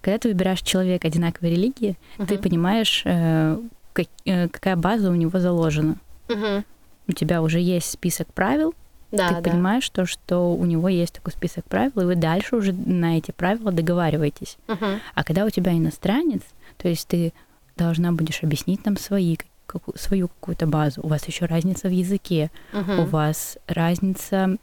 Когда 0.00 0.18
ты 0.18 0.28
выбираешь 0.28 0.62
человека 0.62 1.08
одинаковой 1.08 1.50
религии, 1.50 1.96
uh-huh. 2.18 2.26
ты 2.26 2.38
понимаешь, 2.38 3.02
э, 3.04 3.58
как, 3.92 4.06
э, 4.24 4.48
какая 4.48 4.76
база 4.76 5.10
у 5.10 5.14
него 5.14 5.38
заложена. 5.40 5.96
Uh-huh. 6.28 6.62
у 7.08 7.12
тебя 7.12 7.40
уже 7.40 7.58
есть 7.58 7.90
список 7.90 8.32
правил, 8.34 8.74
Да, 9.10 9.28
ты 9.28 9.34
да. 9.42 9.50
понимаешь 9.50 9.88
то, 9.90 10.04
что 10.06 10.52
у 10.54 10.64
него 10.66 10.88
есть 10.88 11.14
такой 11.14 11.32
список 11.32 11.64
правил, 11.64 12.00
и 12.02 12.04
вы 12.04 12.14
дальше 12.14 12.56
уже 12.56 12.72
на 12.72 13.16
эти 13.18 13.30
правила 13.30 13.72
договариваетесь. 13.72 14.58
Мгм. 14.68 15.00
А 15.14 15.24
когда 15.24 15.44
у 15.46 15.50
тебя 15.50 15.72
иностранец, 15.72 16.42
то 16.76 16.88
есть 16.88 17.08
ты 17.08 17.32
должна 17.76 18.12
будешь 18.12 18.42
объяснить 18.42 18.84
нам 18.84 18.96
свои, 18.98 19.36
каку- 19.66 19.96
свою 19.96 20.28
какую-то 20.28 20.66
базу. 20.66 21.00
У 21.02 21.08
вас 21.08 21.26
еще 21.26 21.46
разница 21.46 21.88
в 21.88 21.92
языке, 21.92 22.50
Мгм. 22.72 22.98
у 23.00 23.04
вас 23.06 23.56
разница 23.66 24.56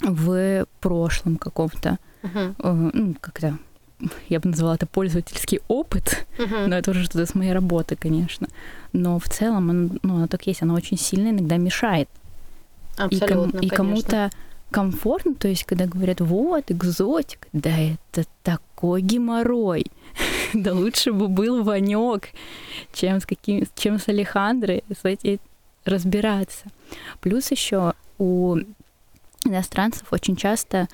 в 0.00 0.66
прошлом 0.80 1.36
каком-то, 1.36 1.98
э, 2.22 2.28
ну, 2.92 3.14
как-то, 3.20 3.58
я 4.28 4.40
бы 4.40 4.48
назвала 4.48 4.74
это 4.74 4.86
пользовательский 4.86 5.60
опыт, 5.68 6.26
Мгм. 6.38 6.70
но 6.70 6.76
это 6.76 6.90
уже 6.90 7.04
что-то 7.04 7.26
с 7.26 7.34
моей 7.36 7.52
работы, 7.52 7.94
конечно. 7.94 8.48
Но 8.92 9.18
в 9.20 9.28
целом, 9.28 9.70
он, 9.70 10.00
ну, 10.02 10.16
оно 10.16 10.26
так 10.26 10.46
есть, 10.48 10.62
оно 10.62 10.74
очень 10.74 10.98
сильно 10.98 11.28
иногда 11.28 11.56
мешает. 11.56 12.08
И, 13.10 13.18
ком- 13.18 13.28
Абсолютно, 13.28 13.58
и 13.58 13.68
кому-то 13.68 14.30
комфортно, 14.70 15.34
то 15.34 15.48
есть 15.48 15.64
когда 15.64 15.86
говорят, 15.86 16.20
вот, 16.20 16.70
экзотик, 16.70 17.46
да 17.52 17.70
это 17.70 18.26
такой 18.42 19.02
геморрой. 19.02 19.86
да 20.54 20.72
лучше 20.72 21.12
бы 21.12 21.28
был 21.28 21.62
Ванек, 21.62 22.28
чем 22.92 23.20
с 23.20 23.26
каким, 23.26 23.64
чем 23.76 23.98
с 23.98 24.08
Алехандрой 24.08 24.84
с 24.90 25.04
эти 25.04 25.40
разбираться. 25.84 26.66
Плюс 27.20 27.50
еще 27.50 27.94
у 28.18 28.56
иностранцев 29.44 30.12
очень 30.12 30.36
часто 30.36 30.88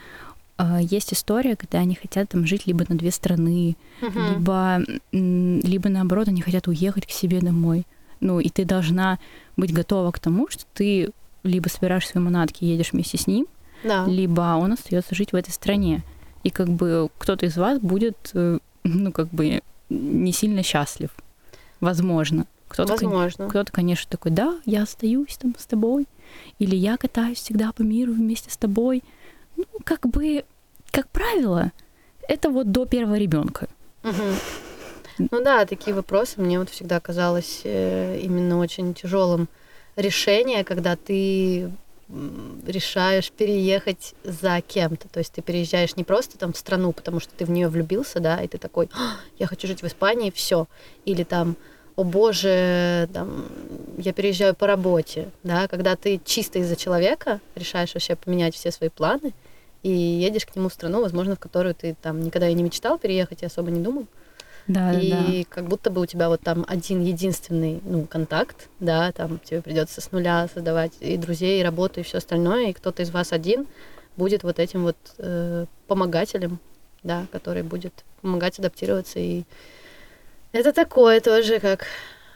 э, 0.56 0.78
есть 0.80 1.12
история, 1.12 1.56
когда 1.56 1.78
они 1.78 1.94
хотят 1.94 2.30
там 2.30 2.46
жить 2.46 2.66
либо 2.66 2.84
на 2.88 2.96
две 2.96 3.10
страны, 3.10 3.76
Мгм. 4.00 4.28
либо, 4.30 4.80
либо 5.12 5.88
наоборот, 5.88 6.28
они 6.28 6.40
хотят 6.42 6.66
уехать 6.68 7.06
к 7.06 7.10
себе 7.10 7.40
домой. 7.40 7.86
Ну, 8.20 8.40
и 8.40 8.48
ты 8.48 8.64
должна 8.64 9.18
быть 9.56 9.72
готова 9.72 10.10
к 10.10 10.18
тому, 10.18 10.48
что 10.48 10.64
ты 10.74 11.10
либо 11.42 11.68
собираешь 11.68 12.06
свои 12.06 12.22
манатки 12.22 12.64
и 12.64 12.68
едешь 12.68 12.92
вместе 12.92 13.18
с 13.18 13.26
ним, 13.26 13.46
Да. 13.84 14.04
либо 14.06 14.56
он 14.56 14.72
остается 14.72 15.14
жить 15.14 15.32
в 15.32 15.36
этой 15.36 15.50
стране. 15.50 16.02
И 16.44 16.50
как 16.50 16.68
бы 16.68 17.08
кто-то 17.18 17.46
из 17.46 17.56
вас 17.56 17.78
будет, 17.80 18.30
э, 18.34 18.58
ну, 18.84 19.12
как 19.12 19.28
бы 19.28 19.62
не 19.88 20.32
сильно 20.32 20.62
счастлив. 20.62 21.10
Возможно. 21.80 22.46
Кто-то, 22.68 22.92
Возможно. 22.92 23.48
кто-то, 23.48 23.72
конечно, 23.72 24.10
такой, 24.10 24.30
да, 24.30 24.58
я 24.66 24.82
остаюсь 24.82 25.36
там 25.38 25.54
с 25.58 25.64
тобой, 25.64 26.06
или 26.58 26.76
я 26.76 26.96
катаюсь 26.98 27.38
всегда 27.38 27.72
по 27.72 27.80
миру 27.82 28.12
вместе 28.12 28.50
с 28.50 28.56
тобой. 28.58 29.02
Ну, 29.56 29.64
как 29.84 30.06
бы, 30.06 30.44
как 30.90 31.08
правило, 31.08 31.72
это 32.28 32.50
вот 32.50 32.70
до 32.70 32.84
первого 32.84 33.16
ребенка. 33.16 33.68
Ну 35.18 35.42
да, 35.42 35.64
такие 35.66 35.96
вопросы 35.96 36.40
мне 36.40 36.58
вот 36.60 36.70
всегда 36.70 37.00
казалось 37.00 37.62
э, 37.64 38.20
именно 38.22 38.58
очень 38.58 38.94
тяжелым 38.94 39.48
решение, 39.98 40.64
когда 40.64 40.96
ты 40.96 41.70
решаешь 42.66 43.30
переехать 43.30 44.14
за 44.24 44.62
кем-то. 44.66 45.08
То 45.08 45.18
есть 45.18 45.32
ты 45.32 45.42
переезжаешь 45.42 45.96
не 45.96 46.04
просто 46.04 46.38
там 46.38 46.52
в 46.54 46.56
страну, 46.56 46.92
потому 46.92 47.20
что 47.20 47.32
ты 47.36 47.44
в 47.44 47.50
нее 47.50 47.68
влюбился, 47.68 48.20
да, 48.20 48.40
и 48.40 48.48
ты 48.48 48.56
такой, 48.56 48.88
«А, 48.94 49.16
я 49.38 49.46
хочу 49.46 49.66
жить 49.66 49.82
в 49.82 49.86
Испании, 49.86 50.30
все. 50.30 50.66
Или 51.04 51.24
там, 51.24 51.56
о 51.96 52.04
боже, 52.04 53.08
там, 53.12 53.46
я 53.98 54.14
переезжаю 54.14 54.54
по 54.54 54.66
работе, 54.66 55.28
да, 55.42 55.68
когда 55.68 55.96
ты 55.96 56.18
чисто 56.24 56.60
из-за 56.60 56.76
человека 56.76 57.40
решаешь 57.54 57.92
вообще 57.92 58.16
поменять 58.16 58.54
все 58.54 58.70
свои 58.70 58.88
планы 58.88 59.34
и 59.82 59.90
едешь 59.90 60.46
к 60.46 60.56
нему 60.56 60.70
в 60.70 60.74
страну, 60.74 61.02
возможно, 61.02 61.36
в 61.36 61.38
которую 61.38 61.74
ты 61.74 61.94
там 62.00 62.22
никогда 62.22 62.48
и 62.48 62.54
не 62.54 62.62
мечтал 62.62 62.98
переехать 62.98 63.42
и 63.42 63.46
особо 63.46 63.70
не 63.70 63.80
думал. 63.80 64.06
Да, 64.68 64.92
и 64.92 65.10
да. 65.10 65.24
как 65.48 65.66
будто 65.66 65.90
бы 65.90 66.02
у 66.02 66.06
тебя 66.06 66.28
вот 66.28 66.42
там 66.42 66.64
один 66.68 67.02
единственный, 67.02 67.80
ну, 67.84 68.04
контакт, 68.06 68.68
да, 68.80 69.10
там 69.12 69.40
тебе 69.42 69.62
придется 69.62 70.02
с 70.02 70.12
нуля 70.12 70.46
создавать 70.52 70.92
и 71.00 71.16
друзей, 71.16 71.60
и 71.60 71.64
работу, 71.64 72.00
и 72.00 72.02
все 72.02 72.18
остальное, 72.18 72.68
и 72.68 72.72
кто-то 72.74 73.02
из 73.02 73.10
вас 73.10 73.32
один 73.32 73.66
будет 74.18 74.42
вот 74.42 74.58
этим 74.58 74.82
вот 74.82 74.96
э, 75.16 75.64
помогателем, 75.86 76.58
да, 77.02 77.26
который 77.32 77.62
будет 77.62 78.04
помогать 78.20 78.58
адаптироваться. 78.58 79.18
И 79.18 79.44
это 80.52 80.72
такое 80.72 81.20
тоже, 81.20 81.60
как 81.60 81.86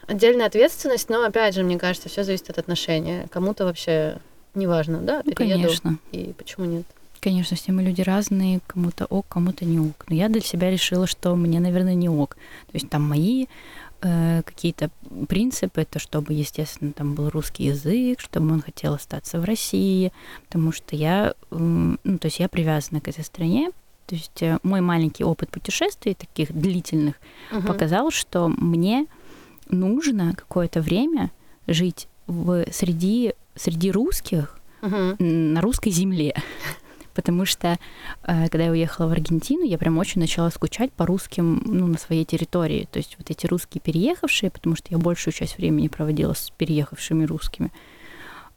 отдельная 0.06 0.46
ответственность, 0.46 1.10
но 1.10 1.24
опять 1.24 1.54
же, 1.54 1.62
мне 1.62 1.78
кажется, 1.78 2.08
все 2.08 2.24
зависит 2.24 2.48
от 2.48 2.58
отношения. 2.58 3.26
Кому-то 3.30 3.64
вообще 3.64 4.18
неважно, 4.54 4.98
да, 4.98 5.22
Ну, 5.24 5.32
перееду, 5.32 5.62
конечно. 5.62 5.98
и 6.12 6.32
почему 6.36 6.64
нет. 6.66 6.86
Конечно, 7.22 7.56
все 7.56 7.70
мы 7.70 7.82
люди 7.84 8.00
разные, 8.02 8.58
кому-то 8.66 9.06
ок, 9.06 9.26
кому-то 9.28 9.64
не 9.64 9.78
ок. 9.78 10.04
Но 10.08 10.16
я 10.16 10.28
для 10.28 10.40
себя 10.40 10.70
решила, 10.72 11.06
что 11.06 11.36
мне, 11.36 11.60
наверное, 11.60 11.94
не 11.94 12.08
ок. 12.08 12.34
То 12.66 12.72
есть 12.74 12.90
там 12.90 13.08
мои 13.08 13.46
э, 14.00 14.42
какие-то 14.44 14.90
принципы, 15.28 15.82
это 15.82 16.00
чтобы, 16.00 16.32
естественно, 16.32 16.90
там 16.92 17.14
был 17.14 17.30
русский 17.30 17.66
язык, 17.66 18.18
чтобы 18.18 18.52
он 18.52 18.60
хотел 18.60 18.94
остаться 18.94 19.38
в 19.40 19.44
России, 19.44 20.12
потому 20.46 20.72
что 20.72 20.96
я, 20.96 21.34
м, 21.52 22.00
ну, 22.02 22.18
то 22.18 22.26
есть 22.26 22.40
я 22.40 22.48
привязана 22.48 23.00
к 23.00 23.06
этой 23.06 23.22
стране. 23.22 23.70
То 24.08 24.16
есть 24.16 24.42
э, 24.42 24.58
мой 24.64 24.80
маленький 24.80 25.22
опыт 25.22 25.48
путешествий, 25.50 26.14
таких 26.14 26.52
длительных, 26.52 27.14
Мгм. 27.52 27.66
показал, 27.68 28.10
что 28.10 28.48
мне 28.48 29.06
нужно 29.68 30.34
какое-то 30.34 30.80
время 30.80 31.30
жить 31.68 32.08
в, 32.26 32.64
среди, 32.72 33.34
среди 33.54 33.92
русских, 33.92 34.58
м, 34.82 35.52
на 35.52 35.60
русской 35.60 35.90
земле. 35.90 36.34
Потому 37.14 37.44
что, 37.44 37.78
э, 38.22 38.48
когда 38.48 38.64
я 38.64 38.70
уехала 38.70 39.06
в 39.08 39.12
Аргентину, 39.12 39.64
я 39.64 39.78
прям 39.78 39.98
очень 39.98 40.20
начала 40.20 40.50
скучать 40.50 40.92
по 40.92 41.06
русским, 41.06 41.62
ну, 41.64 41.86
на 41.86 41.98
своей 41.98 42.24
территории. 42.24 42.88
То 42.90 42.98
есть 42.98 43.16
вот 43.18 43.30
эти 43.30 43.46
русские 43.46 43.80
переехавшие, 43.80 44.50
потому 44.50 44.76
что 44.76 44.88
я 44.90 44.98
большую 44.98 45.34
часть 45.34 45.58
времени 45.58 45.88
проводила 45.88 46.32
с 46.32 46.50
переехавшими 46.56 47.24
русскими, 47.24 47.70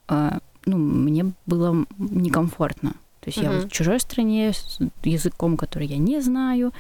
э, 0.08 0.40
ну, 0.66 0.78
мне 0.78 1.34
было 1.46 1.86
некомфортно. 1.98 2.92
То 3.22 3.30
есть 3.30 3.38
я 3.38 3.50
Мгм. 3.50 3.60
вот 3.62 3.70
в 3.70 3.72
чужой 3.72 4.00
стране, 4.00 4.54
с 4.54 4.80
языком, 5.04 5.58
который 5.58 5.88
я 5.88 5.98
не 5.98 6.22
знаю, 6.22 6.74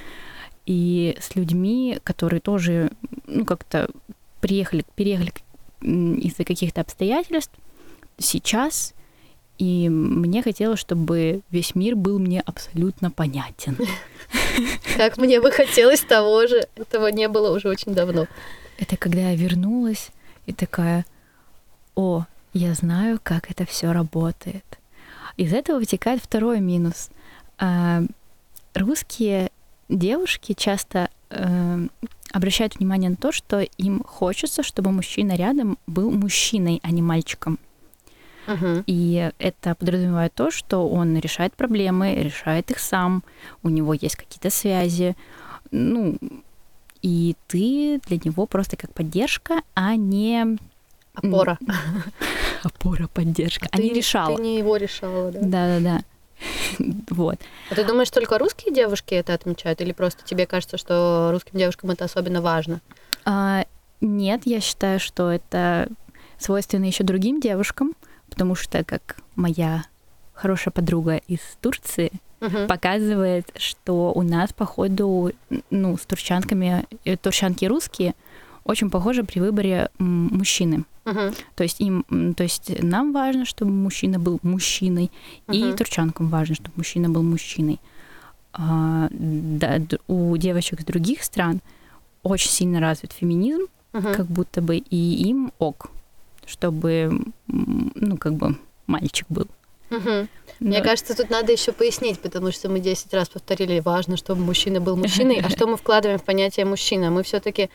и 0.65 1.15
с 1.19 1.35
людьми, 1.35 1.99
которые 2.03 2.39
тоже, 2.39 2.91
ну, 3.27 3.45
как-то 3.45 3.89
приехали, 4.41 4.83
переехали 4.95 5.31
из-за 5.81 6.43
каких-то 6.43 6.81
обстоятельств 6.81 7.53
сейчас, 8.17 8.94
и 9.57 9.89
мне 9.89 10.41
хотелось, 10.43 10.79
чтобы 10.79 11.41
весь 11.49 11.75
мир 11.75 11.95
был 11.95 12.19
мне 12.19 12.41
абсолютно 12.41 13.11
понятен. 13.11 13.77
Как 14.97 15.17
мне 15.17 15.39
бы 15.41 15.51
хотелось 15.51 16.01
того 16.01 16.47
же, 16.47 16.67
этого 16.75 17.07
не 17.07 17.27
было 17.27 17.55
уже 17.55 17.69
очень 17.69 17.93
давно. 17.93 18.27
Это 18.77 18.97
когда 18.97 19.29
я 19.31 19.35
вернулась 19.35 20.09
и 20.45 20.53
такая, 20.53 21.05
о, 21.95 22.25
я 22.53 22.73
знаю, 22.73 23.19
как 23.23 23.49
это 23.49 23.65
все 23.65 23.91
работает. 23.91 24.65
Из 25.37 25.53
этого 25.53 25.79
вытекает 25.79 26.21
второй 26.21 26.59
минус. 26.59 27.09
А, 27.57 28.03
Русские 28.75 29.51
девушки 29.87 30.51
часто 30.51 31.09
э, 31.29 31.87
обращают 32.33 32.75
внимание 32.75 33.09
на 33.09 33.15
то, 33.15 33.31
что 33.31 33.61
им 33.61 34.03
хочется, 34.03 34.63
чтобы 34.63 34.91
мужчина 34.91 35.31
рядом 35.37 35.77
был 35.87 36.11
мужчиной, 36.11 36.81
а 36.83 36.91
не 36.91 37.01
мальчиком. 37.01 37.57
Мгм. 38.47 38.83
И 38.87 39.31
это 39.39 39.75
подразумевает 39.75 40.33
то, 40.33 40.51
что 40.51 40.87
он 40.87 41.17
решает 41.17 41.53
проблемы, 41.53 42.15
решает 42.15 42.71
их 42.71 42.79
сам, 42.79 43.23
у 43.63 43.69
него 43.69 43.93
есть 43.93 44.15
какие-то 44.15 44.49
связи, 44.49 45.15
ну, 45.71 46.17
и 47.01 47.35
ты 47.47 47.99
для 48.07 48.17
него 48.17 48.45
просто 48.45 48.77
как 48.77 48.93
поддержка, 48.93 49.61
а 49.73 49.95
не 49.95 50.57
Опора. 51.15 51.57
опора, 52.63 53.07
поддержка, 53.07 53.67
а 53.71 53.77
Ты 53.77 53.83
не 53.83 53.93
решала. 53.93 54.35
Ты 54.35 54.41
не 54.41 54.57
его 54.57 54.77
решала, 54.77 55.31
да? 55.31 55.39
Да-да-да. 55.41 55.99
Вот. 57.09 57.37
А 57.69 57.75
ты 57.75 57.85
думаешь, 57.85 58.09
только 58.09 58.37
русские 58.37 58.73
девушки 58.73 59.13
это 59.13 59.33
отмечают? 59.33 59.79
Или 59.81 59.93
просто 59.93 60.25
тебе 60.25 60.45
кажется, 60.45 60.77
что 60.77 61.29
русским 61.31 61.57
девушкам 61.57 61.91
это 61.91 62.03
особенно 62.05 62.41
важно? 62.41 62.81
А, 63.23 63.65
нет, 64.01 64.41
я 64.45 64.59
считаю, 64.59 64.99
что 64.99 65.31
это 65.31 65.87
свойственно 66.37 66.85
еще 66.85 67.03
другим 67.03 67.39
девушкам, 67.39 67.93
потому 68.29 68.55
что, 68.55 68.83
как 68.83 69.17
моя 69.35 69.85
хорошая 70.33 70.71
подруга 70.71 71.15
из 71.27 71.39
Турции 71.61 72.11
Мгм. 72.41 72.67
показывает, 72.67 73.49
что 73.57 74.11
у 74.13 74.21
нас, 74.21 74.53
походу, 74.53 75.31
ну, 75.69 75.97
с 75.97 76.05
турчанками, 76.05 76.85
э, 77.05 77.15
турчанки 77.17 77.65
русские 77.65 78.13
очень 78.65 78.89
похожи 78.89 79.23
при 79.23 79.39
выборе 79.39 79.89
мужчины. 79.99 80.83
Мгм. 81.05 81.33
То 81.55 81.63
есть 81.63 81.79
им, 81.79 82.33
то 82.35 82.43
есть 82.43 82.81
нам 82.83 83.13
важно, 83.13 83.45
чтобы 83.45 83.71
мужчина 83.71 84.19
был 84.19 84.39
мужчиной, 84.41 85.11
и 85.51 85.63
Мгм. 85.63 85.77
турчанкам 85.77 86.27
важно, 86.29 86.55
чтобы 86.55 86.71
мужчина 86.75 87.09
был 87.09 87.23
мужчиной. 87.23 87.79
А, 88.53 89.07
да, 89.11 89.79
у 90.07 90.35
девочек 90.37 90.79
из 90.81 90.85
других 90.85 91.23
стран 91.23 91.61
очень 92.23 92.49
сильно 92.49 92.79
развит 92.79 93.13
феминизм, 93.13 93.65
Мгм. 93.93 94.13
как 94.13 94.25
будто 94.25 94.61
бы 94.61 94.77
и 94.77 95.29
им 95.29 95.51
ок, 95.59 95.89
чтобы, 96.45 97.19
ну, 97.47 98.17
как 98.17 98.33
бы 98.33 98.57
мальчик 98.87 99.25
был. 99.29 99.47
Мне 99.89 100.27
Но- 100.59 100.83
кажется, 100.83 101.15
тут 101.15 101.29
надо 101.29 101.51
еще 101.51 101.71
пояснить, 101.71 102.19
потому 102.19 102.51
что 102.51 102.69
мы 102.69 102.79
10 102.79 103.13
раз 103.13 103.29
повторили, 103.29 103.79
важно, 103.79 104.17
чтобы 104.17 104.41
мужчина 104.41 104.79
был 104.81 104.95
мужчиной, 104.95 105.41
а 105.41 105.49
что 105.55 105.67
мы 105.67 105.77
вкладываем 105.77 106.19
в 106.19 106.23
понятие 106.23 106.65
мужчина? 106.65 107.11
Мы 107.11 107.23
все-таки 107.23 107.69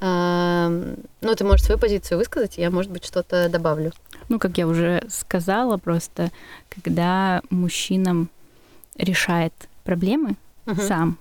А, 0.00 0.68
ну, 1.20 1.34
ты 1.34 1.44
можешь 1.44 1.66
свою 1.66 1.80
позицию 1.80 2.18
высказать, 2.18 2.58
я, 2.58 2.70
может 2.70 2.92
быть, 2.92 3.04
что-то 3.04 3.48
добавлю. 3.48 3.92
Ну, 4.28 4.38
как 4.38 4.56
я 4.58 4.68
уже 4.68 5.02
сказала, 5.08 5.76
просто 5.76 6.30
когда 6.68 7.42
мужчинам 7.50 8.28
решает 8.96 9.52
проблемы 9.82 10.36
uh-huh. 10.66 10.86
сам, 10.86 11.18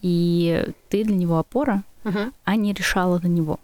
и 0.00 0.66
ты 0.88 1.04
для 1.04 1.14
него 1.14 1.38
опора, 1.38 1.82
uh-huh. 2.04 2.32
а 2.44 2.56
не 2.56 2.72
решала 2.72 3.18
за 3.18 3.28
него. 3.28 3.58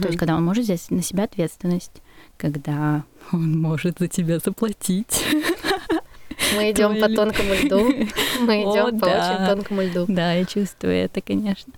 То 0.00 0.08
есть, 0.08 0.18
когда 0.18 0.36
он 0.36 0.44
может 0.44 0.64
взять 0.64 0.90
на 0.90 1.02
себя 1.02 1.24
ответственность, 1.24 2.02
когда 2.36 3.04
он 3.32 3.60
может 3.60 3.98
за 3.98 4.08
тебя 4.08 4.38
заплатить. 4.38 5.24
Мы 6.56 6.70
идем 6.72 7.00
по 7.00 7.08
тонкому 7.08 7.54
льду. 7.54 7.78
Мы 8.40 8.62
идем 8.62 8.98
по 8.98 9.06
очень 9.06 9.46
тонкому 9.46 9.82
льду. 9.82 10.04
Да, 10.08 10.32
я 10.32 10.44
чувствую 10.44 10.94
это, 10.94 11.20
конечно. 11.20 11.72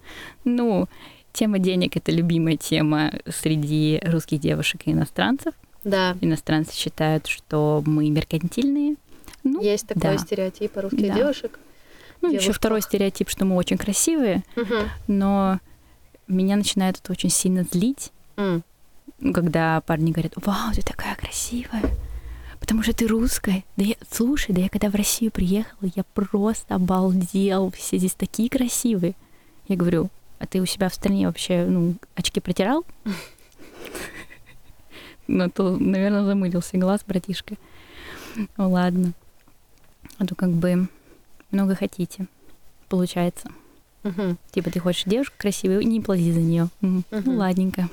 Ну, 0.44 0.88
тема 1.32 1.58
денег 1.58 1.96
это 1.96 2.12
любимая 2.12 2.56
тема 2.56 3.12
среди 3.28 4.00
русских 4.04 4.40
девушек 4.40 4.82
и 4.86 4.92
иностранцев. 4.92 5.54
Да. 5.84 6.16
Иностранцы 6.20 6.74
считают, 6.74 7.26
что 7.26 7.82
мы 7.84 8.08
меркантильные. 8.10 8.96
Ну, 9.42 9.60
Есть 9.60 9.86
такой 9.86 10.02
да. 10.02 10.18
стереотип 10.18 10.76
русских 10.76 11.08
да. 11.08 11.14
девушек. 11.14 11.58
Ну, 12.22 12.32
еще 12.32 12.52
второй 12.52 12.80
стереотип, 12.80 13.28
что 13.28 13.44
мы 13.44 13.56
очень 13.56 13.76
красивые, 13.76 14.42
угу. 14.56 14.74
но 15.08 15.60
меня 16.26 16.56
начинает 16.56 16.98
это 16.98 17.12
очень 17.12 17.30
сильно 17.30 17.64
злить, 17.64 18.12
mm. 18.36 18.62
когда 19.32 19.80
парни 19.82 20.12
говорят, 20.12 20.32
вау, 20.36 20.72
ты 20.74 20.82
такая 20.82 21.16
красивая, 21.16 21.82
потому 22.60 22.82
что 22.82 22.92
ты 22.92 23.06
русская. 23.06 23.64
Да 23.76 23.84
я, 23.84 23.94
слушай, 24.10 24.52
да 24.54 24.62
я 24.62 24.68
когда 24.68 24.90
в 24.90 24.94
Россию 24.94 25.30
приехала, 25.30 25.90
я 25.94 26.04
просто 26.14 26.74
обалдел, 26.74 27.70
все 27.72 27.98
здесь 27.98 28.14
такие 28.14 28.48
красивые. 28.48 29.14
Я 29.68 29.76
говорю, 29.76 30.10
а 30.38 30.46
ты 30.46 30.60
у 30.60 30.66
себя 30.66 30.88
в 30.88 30.94
стране 30.94 31.26
вообще, 31.26 31.64
ну, 31.66 31.94
очки 32.14 32.40
протирал? 32.40 32.84
Ну, 35.26 35.48
то, 35.48 35.78
наверное, 35.78 36.22
замылился 36.22 36.76
глаз, 36.76 37.00
братишка. 37.06 37.56
Ну, 38.58 38.70
ладно. 38.70 39.14
А 40.18 40.26
то 40.26 40.34
как 40.34 40.50
бы 40.50 40.86
много 41.50 41.74
хотите, 41.74 42.26
получается. 42.90 43.50
Угу. 44.04 44.36
Типа 44.52 44.70
ты 44.70 44.80
хочешь 44.80 45.04
девушку 45.04 45.34
красивую, 45.38 45.86
не 45.86 46.00
плати 46.00 46.32
за 46.32 46.40
нее. 46.40 46.68
Угу. 46.82 47.02
Ну 47.10 47.36
ладненько. 47.36 47.88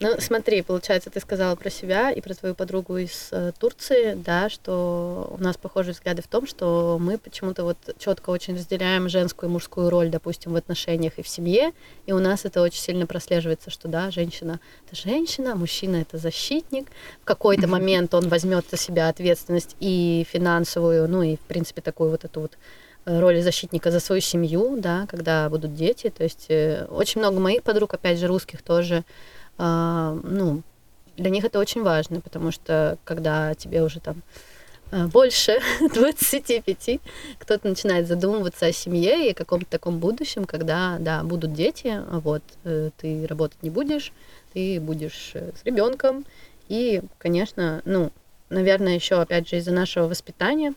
Ну, 0.00 0.16
смотри, 0.18 0.60
получается, 0.62 1.08
ты 1.08 1.20
сказала 1.20 1.54
про 1.54 1.70
себя 1.70 2.10
и 2.10 2.20
про 2.20 2.34
твою 2.34 2.54
подругу 2.54 2.98
из 2.98 3.28
э, 3.30 3.52
Турции, 3.58 4.14
да, 4.14 4.50
что 4.50 5.34
у 5.38 5.42
нас 5.42 5.56
похожие 5.56 5.94
взгляды 5.94 6.20
в 6.20 6.26
том, 6.26 6.46
что 6.46 6.98
мы 7.00 7.16
почему-то 7.16 7.64
вот 7.64 7.78
четко 7.98 8.30
очень 8.30 8.54
разделяем 8.54 9.08
женскую 9.08 9.48
и 9.48 9.52
мужскую 9.52 9.90
роль, 9.90 10.10
допустим, 10.10 10.52
в 10.52 10.56
отношениях 10.56 11.18
и 11.18 11.22
в 11.22 11.28
семье, 11.28 11.72
и 12.06 12.12
у 12.12 12.18
нас 12.18 12.44
это 12.44 12.60
очень 12.60 12.80
сильно 12.80 13.06
прослеживается, 13.06 13.70
что 13.70 13.88
да, 13.88 14.10
женщина 14.10 14.60
это 14.86 14.96
женщина, 14.96 15.54
мужчина 15.54 15.96
это 15.96 16.18
защитник. 16.18 16.88
В 17.22 17.24
какой-то 17.24 17.68
момент 17.68 18.12
он 18.14 18.28
возьмет 18.28 18.70
на 18.72 18.76
себя 18.76 19.08
ответственность 19.08 19.76
и 19.80 20.26
финансовую, 20.30 21.08
ну 21.08 21.22
и 21.22 21.36
в 21.36 21.40
принципе 21.40 21.80
такую 21.80 22.10
вот 22.10 22.24
эту 22.24 22.40
вот 22.40 22.58
роли 23.04 23.40
защитника 23.40 23.90
за 23.90 24.00
свою 24.00 24.20
семью, 24.20 24.76
да, 24.78 25.06
когда 25.08 25.48
будут 25.48 25.74
дети. 25.74 26.10
То 26.10 26.24
есть 26.24 26.46
э, 26.48 26.86
очень 26.90 27.20
много 27.20 27.40
моих 27.40 27.62
подруг, 27.62 27.94
опять 27.94 28.18
же, 28.18 28.26
русских 28.26 28.62
тоже, 28.62 29.04
э, 29.58 30.20
ну, 30.22 30.62
для 31.16 31.30
них 31.30 31.44
это 31.44 31.58
очень 31.58 31.82
важно, 31.82 32.20
потому 32.20 32.50
что 32.50 32.98
когда 33.04 33.54
тебе 33.54 33.82
уже 33.82 34.00
там 34.00 34.22
э, 34.90 35.06
больше 35.06 35.60
25, 35.94 37.00
кто-то 37.38 37.68
начинает 37.68 38.08
задумываться 38.08 38.66
о 38.66 38.72
семье 38.72 39.28
и 39.28 39.32
о 39.32 39.34
каком-то 39.34 39.66
таком 39.66 39.98
будущем, 39.98 40.44
когда, 40.44 40.96
да, 40.98 41.22
будут 41.22 41.52
дети, 41.52 42.00
вот, 42.10 42.42
э, 42.64 42.90
ты 42.96 43.26
работать 43.26 43.62
не 43.62 43.70
будешь, 43.70 44.12
ты 44.54 44.80
будешь 44.80 45.32
с 45.34 45.64
ребенком, 45.64 46.24
и, 46.68 47.02
конечно, 47.18 47.82
ну, 47.84 48.10
наверное, 48.48 48.94
еще, 48.94 49.20
опять 49.20 49.48
же, 49.48 49.56
из-за 49.56 49.72
нашего 49.72 50.08
воспитания, 50.08 50.70
а, 50.70 50.74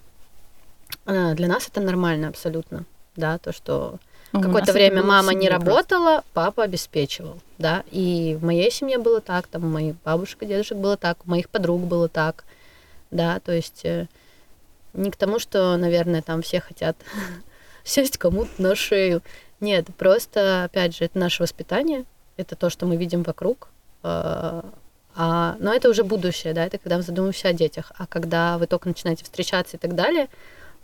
для 1.06 1.48
нас 1.48 1.68
это 1.68 1.82
нормально 1.82 2.28
абсолютно, 2.28 2.86
да, 3.16 3.38
то, 3.38 3.54
что 3.54 4.00
ну, 4.34 4.42
какое-то 4.42 4.74
время 4.74 5.04
мама 5.04 5.34
не 5.34 5.50
работала, 5.50 6.24
папа 6.34 6.64
обеспечивал, 6.64 7.40
да, 7.58 7.84
и 7.92 8.38
в 8.40 8.46
моей 8.46 8.72
семье 8.72 8.98
было 8.98 9.22
так, 9.22 9.48
там 9.48 9.66
у 9.66 9.70
моих 9.70 9.96
бабушек 10.04 10.44
и 10.44 10.46
дедушек 10.46 10.78
было 10.78 10.98
так, 10.98 11.18
у 11.26 11.30
моих 11.30 11.50
подруг 11.50 11.82
было 11.82 12.10
так, 12.10 12.44
да, 13.10 13.40
то 13.40 13.54
есть 13.54 13.86
э, 13.86 14.08
не 14.94 15.12
к 15.12 15.16
тому, 15.16 15.40
что, 15.40 15.78
наверное, 15.78 16.22
там 16.22 16.42
все 16.42 16.60
хотят 16.60 16.98
сесть 17.84 18.18
кому-то 18.18 18.62
на 18.62 18.76
шею, 18.76 19.22
нет, 19.60 19.88
просто, 19.98 20.66
опять 20.66 20.96
же, 20.96 21.06
это 21.06 21.18
наше 21.18 21.42
воспитание, 21.42 22.06
это 22.36 22.56
то, 22.56 22.70
что 22.70 22.86
мы 22.86 22.98
видим 22.98 23.24
вокруг, 23.24 23.70
а, 24.04 24.66
а, 25.16 25.56
но 25.60 25.74
это 25.74 25.90
уже 25.90 26.04
будущее, 26.04 26.54
да, 26.54 26.66
это 26.66 26.78
когда 26.78 26.98
мы 26.98 27.02
задумываемся 27.02 27.48
о 27.48 27.54
детях, 27.54 27.92
а 27.98 28.06
когда 28.06 28.58
вы 28.58 28.68
только 28.68 28.88
начинаете 28.88 29.24
встречаться 29.24 29.78
и 29.78 29.80
так 29.80 29.96
далее, 29.96 30.28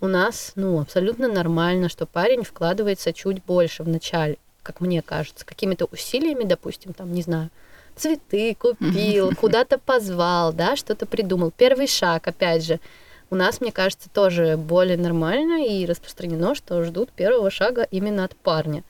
у 0.04 0.08
нас, 0.08 0.52
ну, 0.56 0.82
абсолютно 0.82 1.30
нормально, 1.30 1.88
что 1.88 2.06
парень 2.06 2.44
вкладывается 2.44 3.14
чуть 3.14 3.42
больше 3.42 3.84
в 3.84 3.88
начале, 3.88 4.38
как 4.62 4.82
мне 4.82 5.02
кажется, 5.02 5.46
какими-то 5.46 5.86
усилиями, 5.86 6.44
допустим, 6.44 6.92
там, 6.92 7.14
не 7.14 7.22
знаю, 7.22 7.50
цветы 7.96 8.54
купил, 8.54 9.34
куда-то 9.34 9.78
позвал, 9.78 10.52
да, 10.52 10.76
что-то 10.76 11.06
придумал. 11.06 11.52
Первый 11.56 11.88
шаг, 11.88 12.28
опять 12.28 12.66
же, 12.66 12.82
у 13.30 13.36
нас, 13.36 13.62
мне 13.62 13.72
кажется, 13.72 14.10
тоже 14.10 14.58
более 14.58 14.98
нормально 14.98 15.66
и 15.66 15.86
распространено, 15.86 16.54
что 16.54 16.84
ждут 16.84 17.10
первого 17.12 17.50
шага 17.50 17.88
именно 17.90 18.26
от 18.26 18.36
парня. 18.36 18.84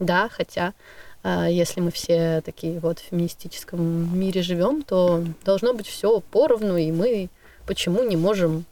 Да, 0.00 0.28
хотя 0.28 0.74
а, 1.22 1.48
если 1.48 1.80
мы 1.80 1.92
все 1.92 2.42
такие 2.44 2.80
вот 2.80 2.98
в 2.98 3.02
феминистическом 3.02 4.18
мире 4.18 4.42
живем, 4.42 4.82
то 4.82 5.24
должно 5.44 5.72
быть 5.72 5.86
все 5.86 6.18
поровну, 6.18 6.76
и 6.76 6.90
мы 6.90 7.28
почему 7.64 8.02
не 8.02 8.16
можем 8.16 8.64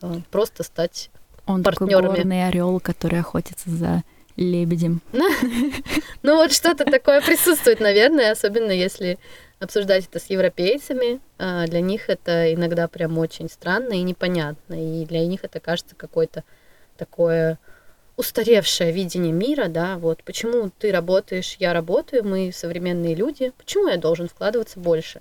а, 0.00 0.20
просто 0.30 0.62
стать 0.62 1.10
он 1.46 1.62
партнерами. 1.62 2.02
такой 2.02 2.16
горный 2.16 2.48
орел, 2.48 2.80
который 2.80 3.20
охотится 3.20 3.70
за 3.70 4.02
лебедем. 4.36 5.00
Ну 6.22 6.36
вот 6.36 6.52
что-то 6.52 6.86
такое 6.86 7.20
присутствует, 7.20 7.80
наверное, 7.80 8.32
особенно 8.32 8.70
если 8.70 9.18
обсуждать 9.60 10.06
это 10.06 10.18
с 10.18 10.30
европейцами. 10.30 11.20
А, 11.38 11.66
для 11.66 11.82
них 11.82 12.08
это 12.08 12.54
иногда 12.54 12.88
прям 12.88 13.18
очень 13.18 13.50
странно 13.50 13.92
и 13.92 14.02
непонятно. 14.02 15.02
И 15.02 15.04
для 15.04 15.26
них 15.26 15.44
это 15.44 15.60
кажется 15.60 15.94
какое-то 15.94 16.42
такое 16.96 17.58
устаревшее 18.16 18.92
видение 18.92 19.32
мира, 19.32 19.66
да, 19.66 19.98
вот 19.98 20.22
почему 20.22 20.70
ты 20.78 20.92
работаешь, 20.92 21.56
я 21.58 21.72
работаю, 21.72 22.24
мы 22.24 22.52
современные 22.54 23.14
люди, 23.14 23.52
почему 23.58 23.88
я 23.88 23.96
должен 23.96 24.28
вкладываться 24.28 24.78
больше? 24.78 25.20